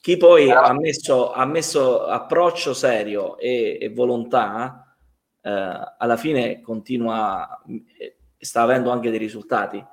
[0.00, 4.96] Chi poi ha messo, ha messo approccio serio e, e volontà,
[5.40, 7.62] eh, alla fine continua,
[7.98, 9.84] eh, sta avendo anche dei risultati.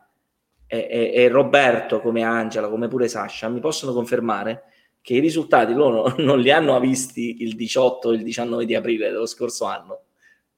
[0.65, 4.63] E, e, e, Roberto, come Angela, come pure Sasha, mi possono confermare
[5.01, 9.25] che i risultati loro non li hanno visti il 18 il 19 di aprile dello
[9.25, 10.01] scorso anno.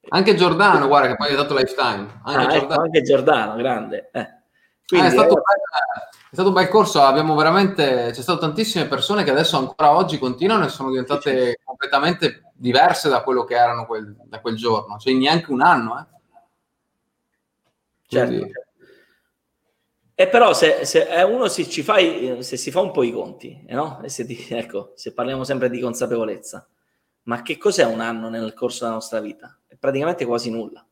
[0.08, 2.20] Anche Giordano, guarda che poi ha dato lifetime.
[2.24, 2.72] Anche, ah, ecco, Giordano.
[2.72, 4.10] Ecco, anche Giordano, grande.
[4.12, 4.41] Eh.
[4.86, 8.86] Quindi, ah, è stato eh, è stato un bel corso, abbiamo veramente, c'è stato tantissime
[8.86, 13.84] persone che adesso ancora oggi continuano e sono diventate completamente diverse da quello che erano
[13.84, 15.98] quel, da quel giorno, cioè neanche un anno.
[15.98, 16.04] Eh.
[18.06, 18.28] Certo.
[18.30, 18.52] Quindi...
[20.14, 23.64] E però se, se uno si, ci fa, se si fa un po' i conti,
[23.66, 24.00] eh, no?
[24.06, 26.66] se, ti, ecco, se parliamo sempre di consapevolezza,
[27.24, 29.58] ma che cos'è un anno nel corso della nostra vita?
[29.66, 30.82] È praticamente quasi nulla.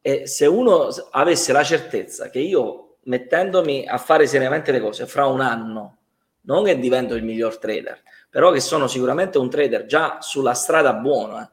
[0.00, 5.26] E se uno avesse la certezza che io mettendomi a fare seriamente le cose fra
[5.26, 5.96] un anno,
[6.42, 10.94] non che divento il miglior trader, però che sono sicuramente un trader già sulla strada
[10.94, 11.50] buona eh,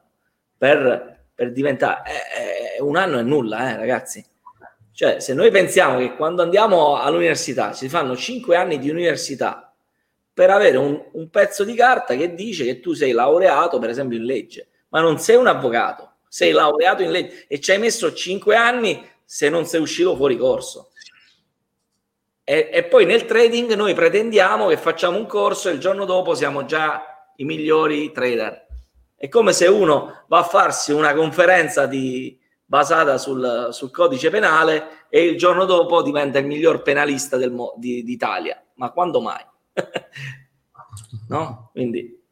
[0.56, 2.10] per, per, diventare...
[2.10, 4.24] Eh, eh, un anno è nulla, eh, ragazzi.
[4.92, 9.74] Cioè, se noi pensiamo che quando andiamo all'università si fanno cinque anni di università
[10.32, 14.16] per avere un, un pezzo di carta che dice che tu sei laureato, per esempio,
[14.16, 18.12] in legge, ma non sei un avvocato, sei laureato in legge e ci hai messo
[18.12, 20.90] cinque anni se non sei uscito fuori corso.
[22.44, 26.34] E, e, poi nel trading noi pretendiamo che facciamo un corso e il giorno dopo
[26.34, 28.66] siamo già i migliori trader.
[29.16, 35.06] È come se uno va a farsi una conferenza di, basata sul, sul, codice penale
[35.08, 38.62] e il giorno dopo diventa il miglior penalista del, di, d'Italia.
[38.74, 39.42] Ma quando mai?
[41.30, 41.70] no?
[41.72, 42.22] Quindi,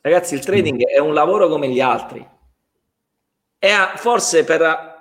[0.00, 2.34] ragazzi, il trading è un lavoro come gli altri.
[3.66, 4.94] E forse per,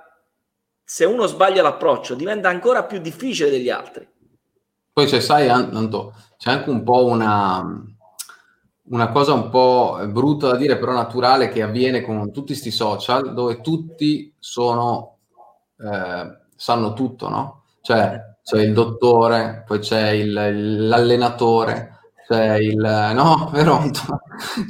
[0.84, 4.14] se uno sbaglia l'approccio diventa ancora più difficile degli altri
[4.96, 7.62] poi c'è, sai, Anto, c'è anche un po' una,
[8.92, 13.34] una cosa un po' brutta da dire, però naturale, che avviene con tutti questi social,
[13.34, 15.18] dove tutti sono,
[15.78, 17.64] eh, sanno tutto, no?
[17.82, 22.78] Cioè, c'è il dottore, poi c'è il, l'allenatore, c'è il...
[22.78, 23.84] no, vero?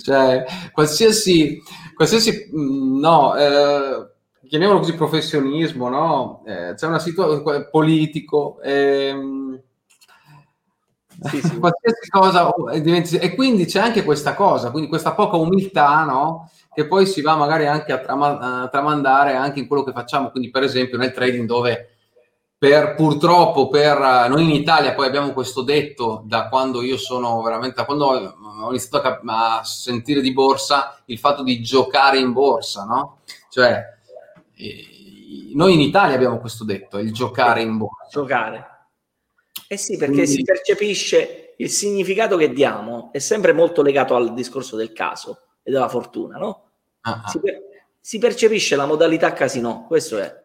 [0.04, 1.62] cioè, qualsiasi,
[1.96, 4.08] qualsiasi, mm, no, eh,
[4.48, 6.43] chiamiamolo così professionismo, no?
[6.46, 9.60] Eh, c'è una situazione politico, ehm,
[11.24, 11.58] sì, sì.
[11.58, 12.54] qualsiasi cosa
[13.20, 16.50] e quindi c'è anche questa cosa, quindi questa poca umiltà, no?
[16.74, 20.30] Che poi si va magari anche a, trama- a tramandare anche in quello che facciamo,
[20.30, 21.95] quindi per esempio nel trading dove
[22.68, 23.99] per, purtroppo per
[24.30, 28.70] noi in Italia poi abbiamo questo detto da quando io sono veramente, da quando ho
[28.70, 29.20] iniziato a,
[29.59, 33.20] a sentire di borsa, il fatto di giocare in borsa, no?
[33.49, 33.84] Cioè,
[35.53, 38.20] noi in Italia abbiamo questo detto, il giocare in borsa.
[38.20, 38.70] Giocare
[39.68, 40.32] eh sì, perché Quindi...
[40.32, 45.72] si percepisce il significato che diamo è sempre molto legato al discorso del caso e
[45.72, 46.63] della fortuna, no?
[47.01, 47.28] Ah, ah.
[47.30, 47.61] Si, per...
[47.99, 50.43] si, percepisce la modalità casino, questo è.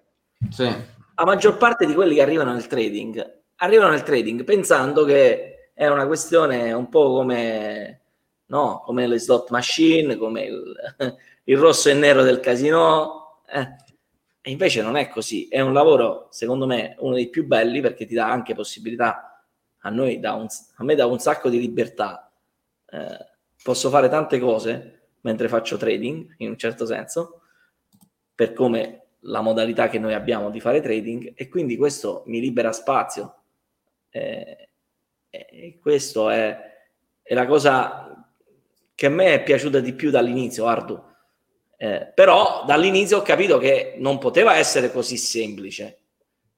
[0.50, 0.98] Sì.
[1.20, 5.86] La maggior parte di quelli che arrivano nel trading arrivano nel trading pensando che è
[5.86, 8.00] una questione un po' come,
[8.46, 10.74] no, come le slot machine, come il,
[11.44, 13.42] il rosso e nero del casino.
[13.46, 13.68] Eh.
[14.40, 18.06] E invece non è così, è un lavoro, secondo me, uno dei più belli perché
[18.06, 19.44] ti dà anche possibilità,
[19.80, 20.46] a, noi da un,
[20.76, 22.32] a me dà un sacco di libertà.
[22.86, 23.26] Eh,
[23.62, 27.42] posso fare tante cose mentre faccio trading, in un certo senso,
[28.34, 32.72] per come la modalità che noi abbiamo di fare trading e quindi questo mi libera
[32.72, 33.34] spazio.
[34.10, 34.68] Eh,
[35.28, 36.58] e questo è,
[37.22, 38.32] è la cosa
[38.94, 41.08] che a me è piaciuta di più dall'inizio, Ardu
[41.82, 46.00] eh, però dall'inizio ho capito che non poteva essere così semplice,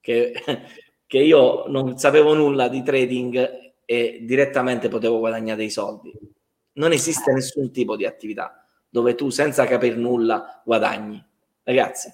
[0.01, 0.33] che,
[1.07, 6.13] che io non sapevo nulla di trading e direttamente potevo guadagnare dei soldi.
[6.73, 11.25] Non esiste nessun tipo di attività dove tu senza capire nulla guadagni.
[11.63, 12.13] Ragazzi,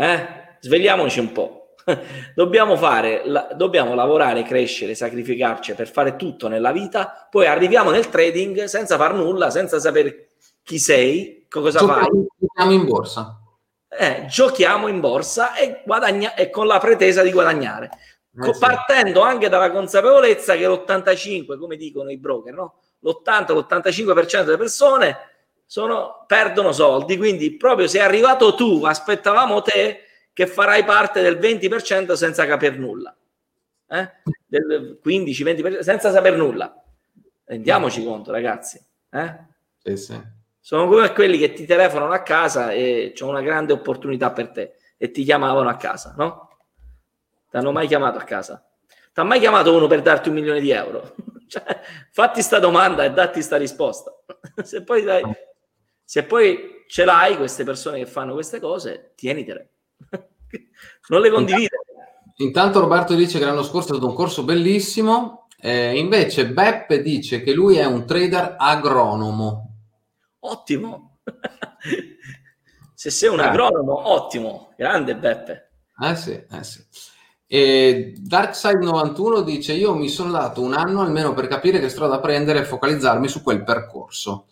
[0.00, 0.56] Eh?
[0.60, 1.74] Svegliamoci un po'.
[2.34, 8.08] dobbiamo fare, la, dobbiamo lavorare, crescere, sacrificarci per fare tutto nella vita, poi arriviamo nel
[8.08, 10.28] trading senza far nulla, senza sapere
[10.62, 12.26] chi sei, cosa giochiamo, fai.
[12.38, 13.40] Giochiamo in borsa.
[13.88, 17.90] Eh, giochiamo in borsa e, guadagna- e con la pretesa di guadagnare.
[18.40, 18.58] Eh, sì.
[18.60, 22.82] Partendo anche dalla consapevolezza che l'85, come dicono i broker, no?
[23.00, 25.16] l'80-85% delle persone
[25.68, 30.00] sono, perdono soldi, quindi proprio sei arrivato tu, aspettavamo te
[30.32, 33.14] che farai parte del 20% senza capire nulla,
[33.88, 34.10] eh?
[34.46, 36.74] del 15-20% senza sapere nulla.
[37.44, 38.82] Rendiamoci conto, ragazzi.
[39.10, 39.36] Eh?
[39.76, 40.22] Sì, sì.
[40.58, 44.74] Sono come quelli che ti telefonano a casa e c'è una grande opportunità per te
[44.96, 46.48] e ti chiamavano a casa, no?
[47.50, 48.66] Ti hanno mai chiamato a casa?
[49.12, 51.14] Ti ha mai chiamato uno per darti un milione di euro?
[51.46, 51.62] cioè,
[52.10, 54.14] fatti sta domanda e datti sta risposta.
[54.64, 55.22] se, poi dai,
[56.08, 59.72] se poi ce l'hai queste persone che fanno queste cose, tienitele.
[61.08, 61.80] non le condivide.
[62.36, 67.42] Intanto Roberto dice che l'anno scorso è stato un corso bellissimo, eh, invece Beppe dice
[67.42, 69.74] che lui è un trader agronomo.
[70.38, 71.18] Ottimo!
[72.94, 75.72] Se sei un agronomo, ottimo, grande Beppe.
[76.00, 76.82] Eh sì, eh sì.
[77.46, 82.60] E Darkside91 dice: Io mi sono dato un anno almeno per capire che strada prendere
[82.60, 84.46] e focalizzarmi su quel percorso.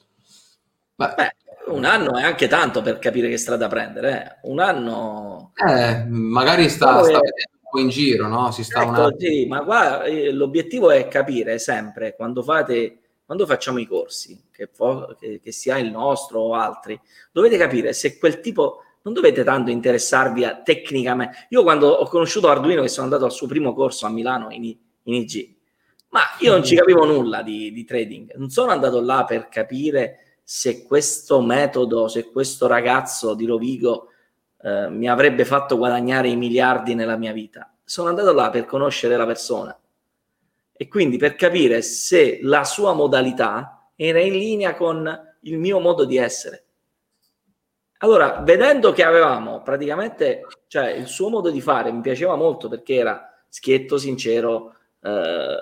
[0.95, 1.37] Beh, Beh,
[1.67, 4.39] un anno è anche tanto per capire che strada prendere.
[4.43, 4.49] Eh.
[4.51, 5.53] Un anno.
[5.55, 8.51] Eh, magari sta, sta un po' in giro, no?
[8.51, 9.15] Si sta ecco, una...
[9.17, 12.99] sì, ma qua eh, l'obiettivo è capire sempre quando fate.
[13.27, 14.71] Quando facciamo i corsi, che,
[15.19, 16.99] che, che sia il nostro o altri,
[17.33, 21.47] dovete capire se quel tipo non dovete tanto interessarvi a tecnicamente.
[21.49, 24.65] Io quando ho conosciuto Arduino, che sono andato al suo primo corso a Milano in,
[24.65, 25.55] in IG,
[26.11, 28.35] ma io non ci capivo nulla di, di, trading.
[28.37, 34.11] Non sono andato là per capire se questo metodo, se questo ragazzo di Rovigo
[34.63, 37.75] eh, mi avrebbe fatto guadagnare i miliardi nella mia vita.
[37.83, 39.77] Sono andato là per conoscere la persona
[40.73, 46.05] e quindi per capire se la sua modalità era in linea con il mio modo
[46.05, 46.65] di essere.
[47.99, 52.95] Allora, vedendo che avevamo praticamente, cioè il suo modo di fare mi piaceva molto perché
[52.95, 55.57] era schietto, sincero, eh,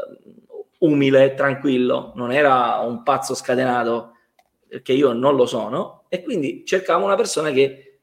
[0.81, 4.14] umile, tranquillo, non era un pazzo scatenato,
[4.75, 8.01] perché io non lo sono, e quindi cercavo una persona che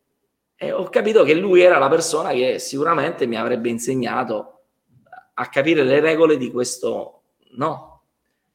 [0.56, 4.62] eh, ho capito che lui era la persona che sicuramente mi avrebbe insegnato
[5.34, 7.24] a capire le regole di questo,
[7.56, 8.04] no,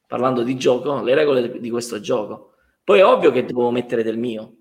[0.06, 2.54] parlando di gioco, le regole di questo gioco.
[2.82, 4.60] Poi è ovvio che devo mettere del mio,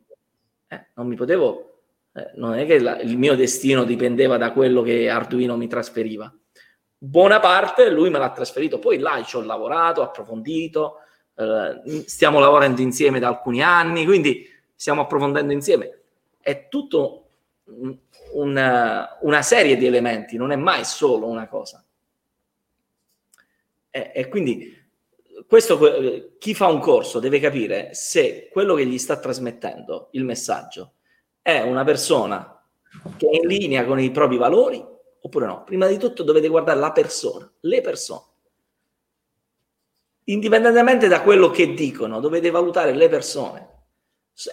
[0.67, 1.83] eh, non mi potevo,
[2.13, 6.29] eh, non è che la, il mio destino dipendeva da quello che Arduino mi trasferiva.
[6.97, 10.97] Buona parte lui me l'ha trasferito, poi là ci ho lavorato, approfondito,
[11.35, 15.99] eh, stiamo lavorando insieme da alcuni anni, quindi stiamo approfondendo insieme.
[16.39, 17.27] È tutto
[18.33, 21.83] una, una serie di elementi, non è mai solo una cosa.
[23.89, 24.83] E, e quindi
[25.47, 30.93] questo, chi fa un corso deve capire se quello che gli sta trasmettendo il messaggio
[31.41, 32.51] è una persona
[33.17, 34.83] che è in linea con i propri valori
[35.25, 35.63] oppure no.
[35.63, 38.23] Prima di tutto dovete guardare la persona, le persone.
[40.25, 43.73] Indipendentemente da quello che dicono, dovete valutare le persone.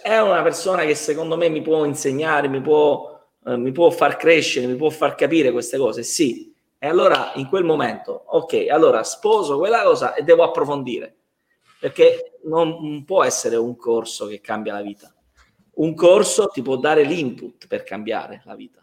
[0.01, 4.15] È una persona che secondo me mi può insegnare, mi può, eh, mi può far
[4.15, 6.03] crescere, mi può far capire queste cose?
[6.03, 11.15] Sì, e allora in quel momento, ok, allora sposo quella cosa e devo approfondire,
[11.79, 15.13] perché non può essere un corso che cambia la vita.
[15.75, 18.82] Un corso ti può dare l'input per cambiare la vita.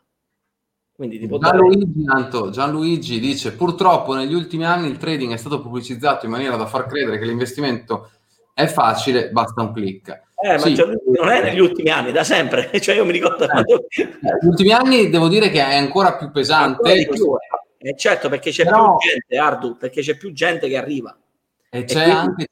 [1.26, 2.50] Può Gianluigi, dare...
[2.50, 6.86] Gianluigi dice, purtroppo negli ultimi anni il trading è stato pubblicizzato in maniera da far
[6.86, 8.10] credere che l'investimento
[8.52, 10.22] è facile, basta un clic.
[10.42, 10.74] Eh, sì.
[10.74, 12.70] ma non è negli ultimi anni, da sempre.
[12.80, 13.44] cioè io mi ricordo...
[13.44, 13.86] Eh, quando...
[13.94, 16.90] Negli ultimi anni devo dire che è ancora più pesante.
[16.90, 20.68] Ancora più, eh eh certo, perché c'è Però, più gente, Ardu, perché c'è più gente
[20.68, 21.16] che arriva.
[21.70, 22.48] E c'è anche,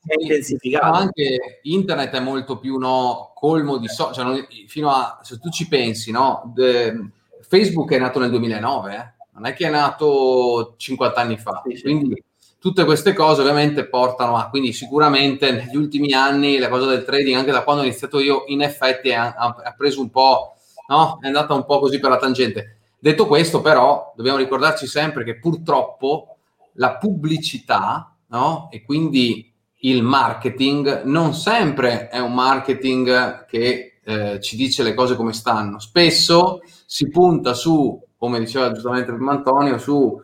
[0.80, 5.68] anche, internet è molto più no, colmo di so, cioè fino a se tu ci
[5.68, 7.10] pensi, no, de,
[7.48, 9.24] Facebook è nato nel 2009, eh?
[9.32, 11.62] non è che è nato 50 anni fa.
[11.66, 12.22] Sì, quindi
[12.60, 17.36] tutte queste cose ovviamente portano a, quindi sicuramente negli ultimi anni la cosa del trading,
[17.36, 20.54] anche da quando ho iniziato io, in effetti ha, ha preso un po',
[20.88, 22.78] no, è andata un po' così per la tangente.
[22.98, 26.38] Detto questo, però, dobbiamo ricordarci sempre che purtroppo
[26.74, 28.68] la pubblicità, no?
[28.70, 35.14] E quindi il marketing non sempre è un marketing che eh, ci dice le cose
[35.14, 35.78] come stanno.
[35.78, 36.60] Spesso
[36.90, 40.18] si punta su, come diceva giustamente Antonio, su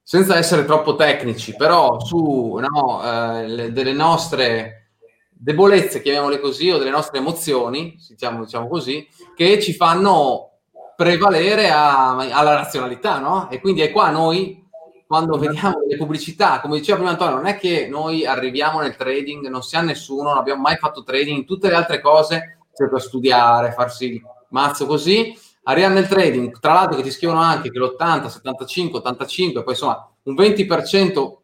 [0.00, 4.92] senza essere troppo tecnici, però su no, eh, le, delle nostre
[5.28, 10.58] debolezze, chiamiamole così, o delle nostre emozioni, diciamo, diciamo così, che ci fanno
[10.94, 13.50] prevalere a, alla razionalità, no?
[13.50, 14.64] E quindi è qua noi,
[15.08, 19.48] quando vediamo le pubblicità, come diceva prima Antonio, non è che noi arriviamo nel trading,
[19.48, 23.72] non si ha nessuno, non abbiamo mai fatto trading, tutte le altre cose, per studiare,
[23.72, 28.26] farsi il mazzo così, arriviamo nel trading, tra l'altro che ti scrivono anche che l'80,
[28.26, 31.38] 75, 85, poi insomma un 20%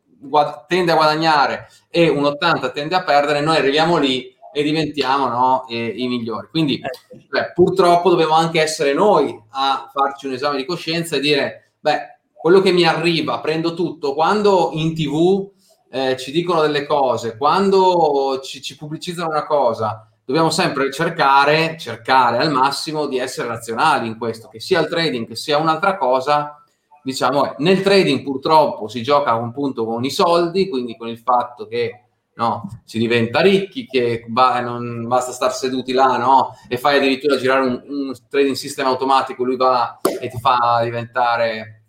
[0.67, 5.67] tende a guadagnare e un 80 tende a perdere, noi arriviamo lì e diventiamo no,
[5.69, 6.49] eh, i migliori.
[6.51, 7.27] Quindi eh.
[7.29, 12.19] beh, purtroppo dobbiamo anche essere noi a farci un esame di coscienza e dire, beh,
[12.33, 15.51] quello che mi arriva, prendo tutto, quando in tv
[15.91, 22.39] eh, ci dicono delle cose, quando ci, ci, pubblicizzano una cosa, dobbiamo sempre cercare, cercare
[22.39, 26.61] al massimo di essere razionali in questo, che sia il trading che sia un'altra cosa,
[27.03, 31.19] diciamo, nel trading purtroppo si gioca a un punto con i soldi, quindi con il
[31.19, 32.69] fatto che no?
[32.85, 36.57] si diventa ricchi, che va, non basta star seduti là no?
[36.69, 41.83] e fai addirittura girare un, un trading system automatico, lui va e ti fa diventare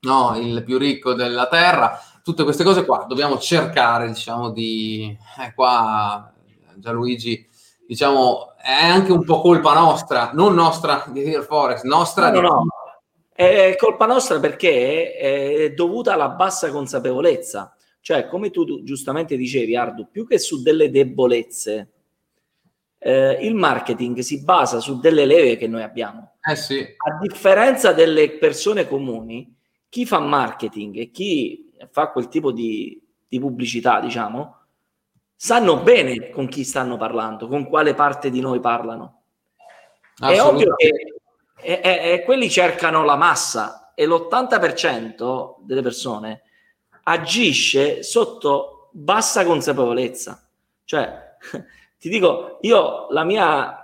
[0.00, 2.00] no, il più ricco della terra.
[2.22, 5.14] Tutte queste cose qua dobbiamo cercare, diciamo, di...
[5.38, 6.32] Eh, qua
[6.76, 7.46] Gianluigi,
[7.86, 12.40] diciamo, è anche un po' colpa nostra, non nostra di Air Forex, nostra no, di...
[12.40, 12.64] No, no.
[13.32, 17.74] È colpa nostra perché è dovuta alla bassa consapevolezza
[18.04, 21.92] cioè, come tu giustamente dicevi, Ardu, più che su delle debolezze,
[22.98, 26.34] eh, il marketing si basa su delle leve che noi abbiamo.
[26.46, 26.80] Eh sì.
[26.80, 29.56] A differenza delle persone comuni,
[29.88, 34.63] chi fa marketing e chi fa quel tipo di, di pubblicità, diciamo,
[35.36, 39.22] sanno bene con chi stanno parlando, con quale parte di noi parlano.
[40.18, 41.14] È ovvio che
[41.64, 46.42] e, e, e quelli cercano la massa e l'80% delle persone
[47.04, 50.46] agisce sotto bassa consapevolezza.
[50.84, 51.36] Cioè,
[51.98, 53.78] ti dico, io la mia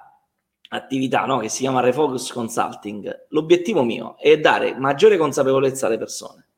[0.68, 6.48] attività, no, che si chiama Refocus Consulting, l'obiettivo mio è dare maggiore consapevolezza alle persone.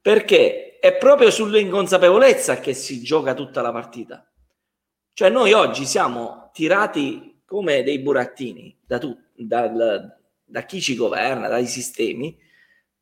[0.00, 4.26] Perché è proprio sull'inconsapevolezza che si gioca tutta la partita.
[5.12, 11.48] Cioè noi oggi siamo tirati come dei burattini da, tu, dal, da chi ci governa,
[11.48, 12.38] dai sistemi,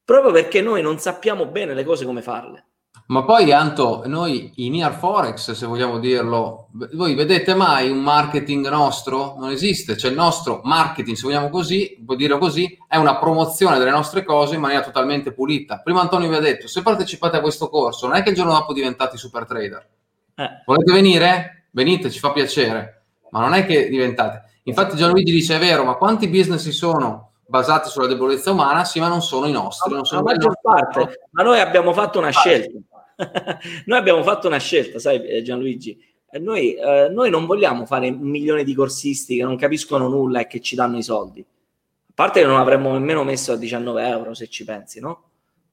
[0.05, 2.68] proprio perché noi non sappiamo bene le cose come farle.
[3.09, 8.69] Ma poi, Anto, noi in Near Forex, se vogliamo dirlo, voi vedete mai un marketing
[8.69, 9.35] nostro?
[9.39, 13.79] Non esiste, cioè il nostro marketing, se vogliamo così, può dire così, è una promozione
[13.79, 15.81] delle nostre cose in maniera totalmente pulita.
[15.83, 18.53] Prima Antonio vi ha detto, se partecipate a questo corso, non è che il giorno
[18.53, 19.89] dopo diventate super trader.
[20.35, 20.63] Eh.
[20.67, 21.69] Volete venire?
[21.71, 24.61] Venite, ci fa piacere, ma non è che diventate.
[24.65, 29.01] Infatti Gianluigi dice, è vero, ma quanti business ci sono basati sulla debolezza umana, sì,
[29.01, 29.95] ma non sono i nostri.
[29.95, 32.79] Non sono la maggior parte, ma noi abbiamo fatto una scelta.
[33.87, 36.01] noi abbiamo fatto una scelta, sai eh, Gianluigi,
[36.41, 40.47] noi, eh, noi, non vogliamo fare un milione di corsisti che non capiscono nulla e
[40.47, 41.41] che ci danno i soldi.
[41.41, 45.23] A parte che non avremmo nemmeno messo a 19 euro, se ci pensi, no?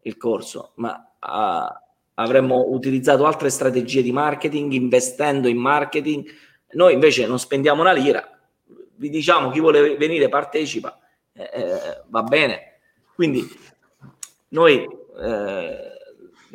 [0.01, 1.81] Il corso, ma uh,
[2.15, 6.25] avremmo utilizzato altre strategie di marketing, investendo in marketing.
[6.71, 8.27] Noi invece non spendiamo una lira,
[8.97, 10.99] vi diciamo chi vuole venire partecipa
[11.33, 12.79] eh, eh, va bene.
[13.13, 13.45] Quindi
[14.49, 14.87] noi,
[15.19, 15.94] eh,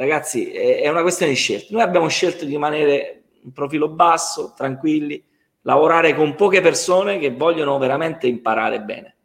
[0.00, 1.66] ragazzi, è, una questione di scelta.
[1.70, 5.22] Noi abbiamo scelto di rimanere un profilo basso, tranquilli,
[5.62, 9.16] lavorare con poche persone che vogliono veramente imparare bene.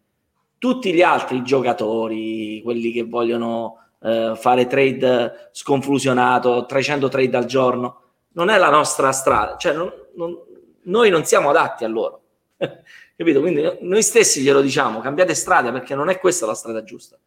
[0.57, 8.01] Tutti gli altri giocatori, quelli che vogliono eh, fare trade sconfusionato, 300 trade al giorno,
[8.33, 10.37] non è la nostra strada, cioè non, non,
[10.83, 12.21] noi non siamo adatti a loro.
[13.15, 13.39] Capito?
[13.39, 17.17] Quindi noi stessi glielo diciamo, cambiate strada perché non è questa la strada giusta.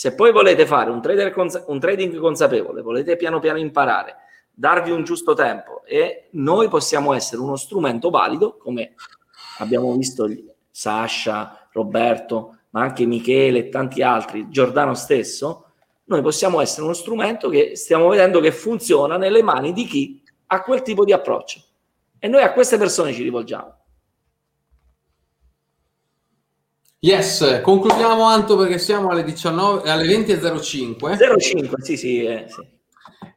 [0.00, 4.16] Se poi volete fare un, cons- un trading consapevole, volete piano piano imparare,
[4.50, 8.94] darvi un giusto tempo e noi possiamo essere uno strumento valido, come
[9.58, 10.26] abbiamo visto
[10.70, 15.66] Sasha, Roberto, ma anche Michele e tanti altri, Giordano stesso,
[16.04, 20.62] noi possiamo essere uno strumento che stiamo vedendo che funziona nelle mani di chi ha
[20.62, 21.60] quel tipo di approccio.
[22.18, 23.79] E noi a queste persone ci rivolgiamo.
[27.02, 31.38] Yes, concludiamo Anto perché siamo alle, 19, alle 20.05.
[31.38, 32.60] 05, sì, sì, eh, sì.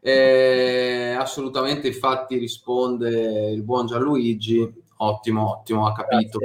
[0.01, 6.39] Eh, assolutamente, infatti risponde il buon Gianluigi, ottimo, ottimo, ha capito.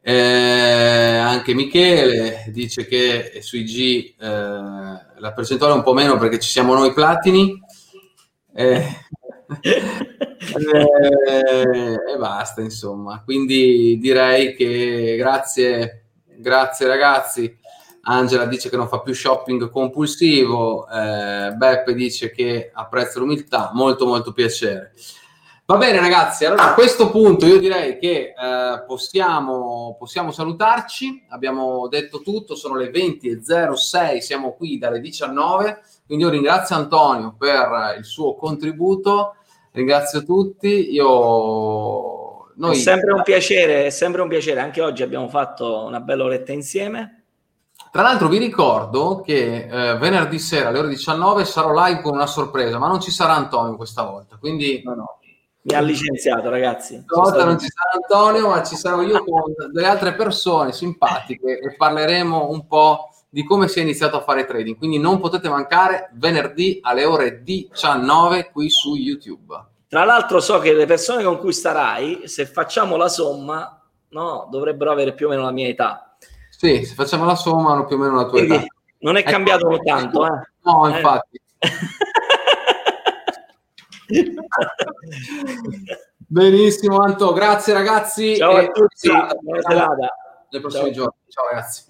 [0.00, 6.38] Eh, anche Michele dice che sui G eh, la percentuale è un po' meno perché
[6.38, 7.54] ci siamo noi platini.
[8.54, 8.82] Eh,
[10.56, 13.22] eh, e basta, insomma.
[13.22, 15.98] Quindi direi che grazie
[16.36, 17.58] Grazie ragazzi.
[18.06, 24.06] Angela dice che non fa più shopping compulsivo, eh, Beppe dice che apprezza l'umiltà, molto
[24.06, 24.92] molto piacere.
[25.66, 31.88] Va bene ragazzi, allora a questo punto io direi che eh, possiamo, possiamo, salutarci, abbiamo
[31.88, 38.04] detto tutto, sono le 20.06, siamo qui dalle 19, quindi io ringrazio Antonio per il
[38.04, 39.36] suo contributo,
[39.72, 42.23] ringrazio tutti, io...
[42.56, 42.76] Noi...
[42.76, 46.52] È sempre un piacere, è sempre un piacere, anche oggi abbiamo fatto una bella oretta
[46.52, 47.24] insieme.
[47.90, 52.26] Tra l'altro vi ricordo che eh, venerdì sera alle ore 19 sarò live con una
[52.26, 54.82] sorpresa, ma non ci sarà Antonio questa volta, quindi...
[54.84, 55.18] No, no
[55.64, 57.02] mi ha licenziato, ragazzi.
[57.06, 61.74] Stavolta non ci sarà Antonio, ma ci sarò io con delle altre persone simpatiche e
[61.74, 64.76] parleremo un po' di come si è iniziato a fare trading.
[64.76, 69.54] Quindi non potete mancare venerdì alle ore 19 qui su YouTube.
[69.88, 74.90] Tra l'altro so che le persone con cui starai, se facciamo la somma, no, dovrebbero
[74.90, 76.16] avere più o meno la mia età.
[76.50, 78.64] Sì, se facciamo la somma hanno più o meno la tua Quindi, età.
[78.98, 80.48] Non è cambiato ecco, tanto, eh?
[80.62, 81.40] No, infatti.
[81.58, 81.68] Eh.
[86.26, 88.36] Benissimo, Anto, grazie ragazzi.
[88.36, 89.10] Ciao a tutti,
[89.40, 90.16] buona serata.
[90.50, 90.92] Nei prossimi Ciao.
[90.92, 91.18] giorni.
[91.28, 91.84] Ciao ragazzi.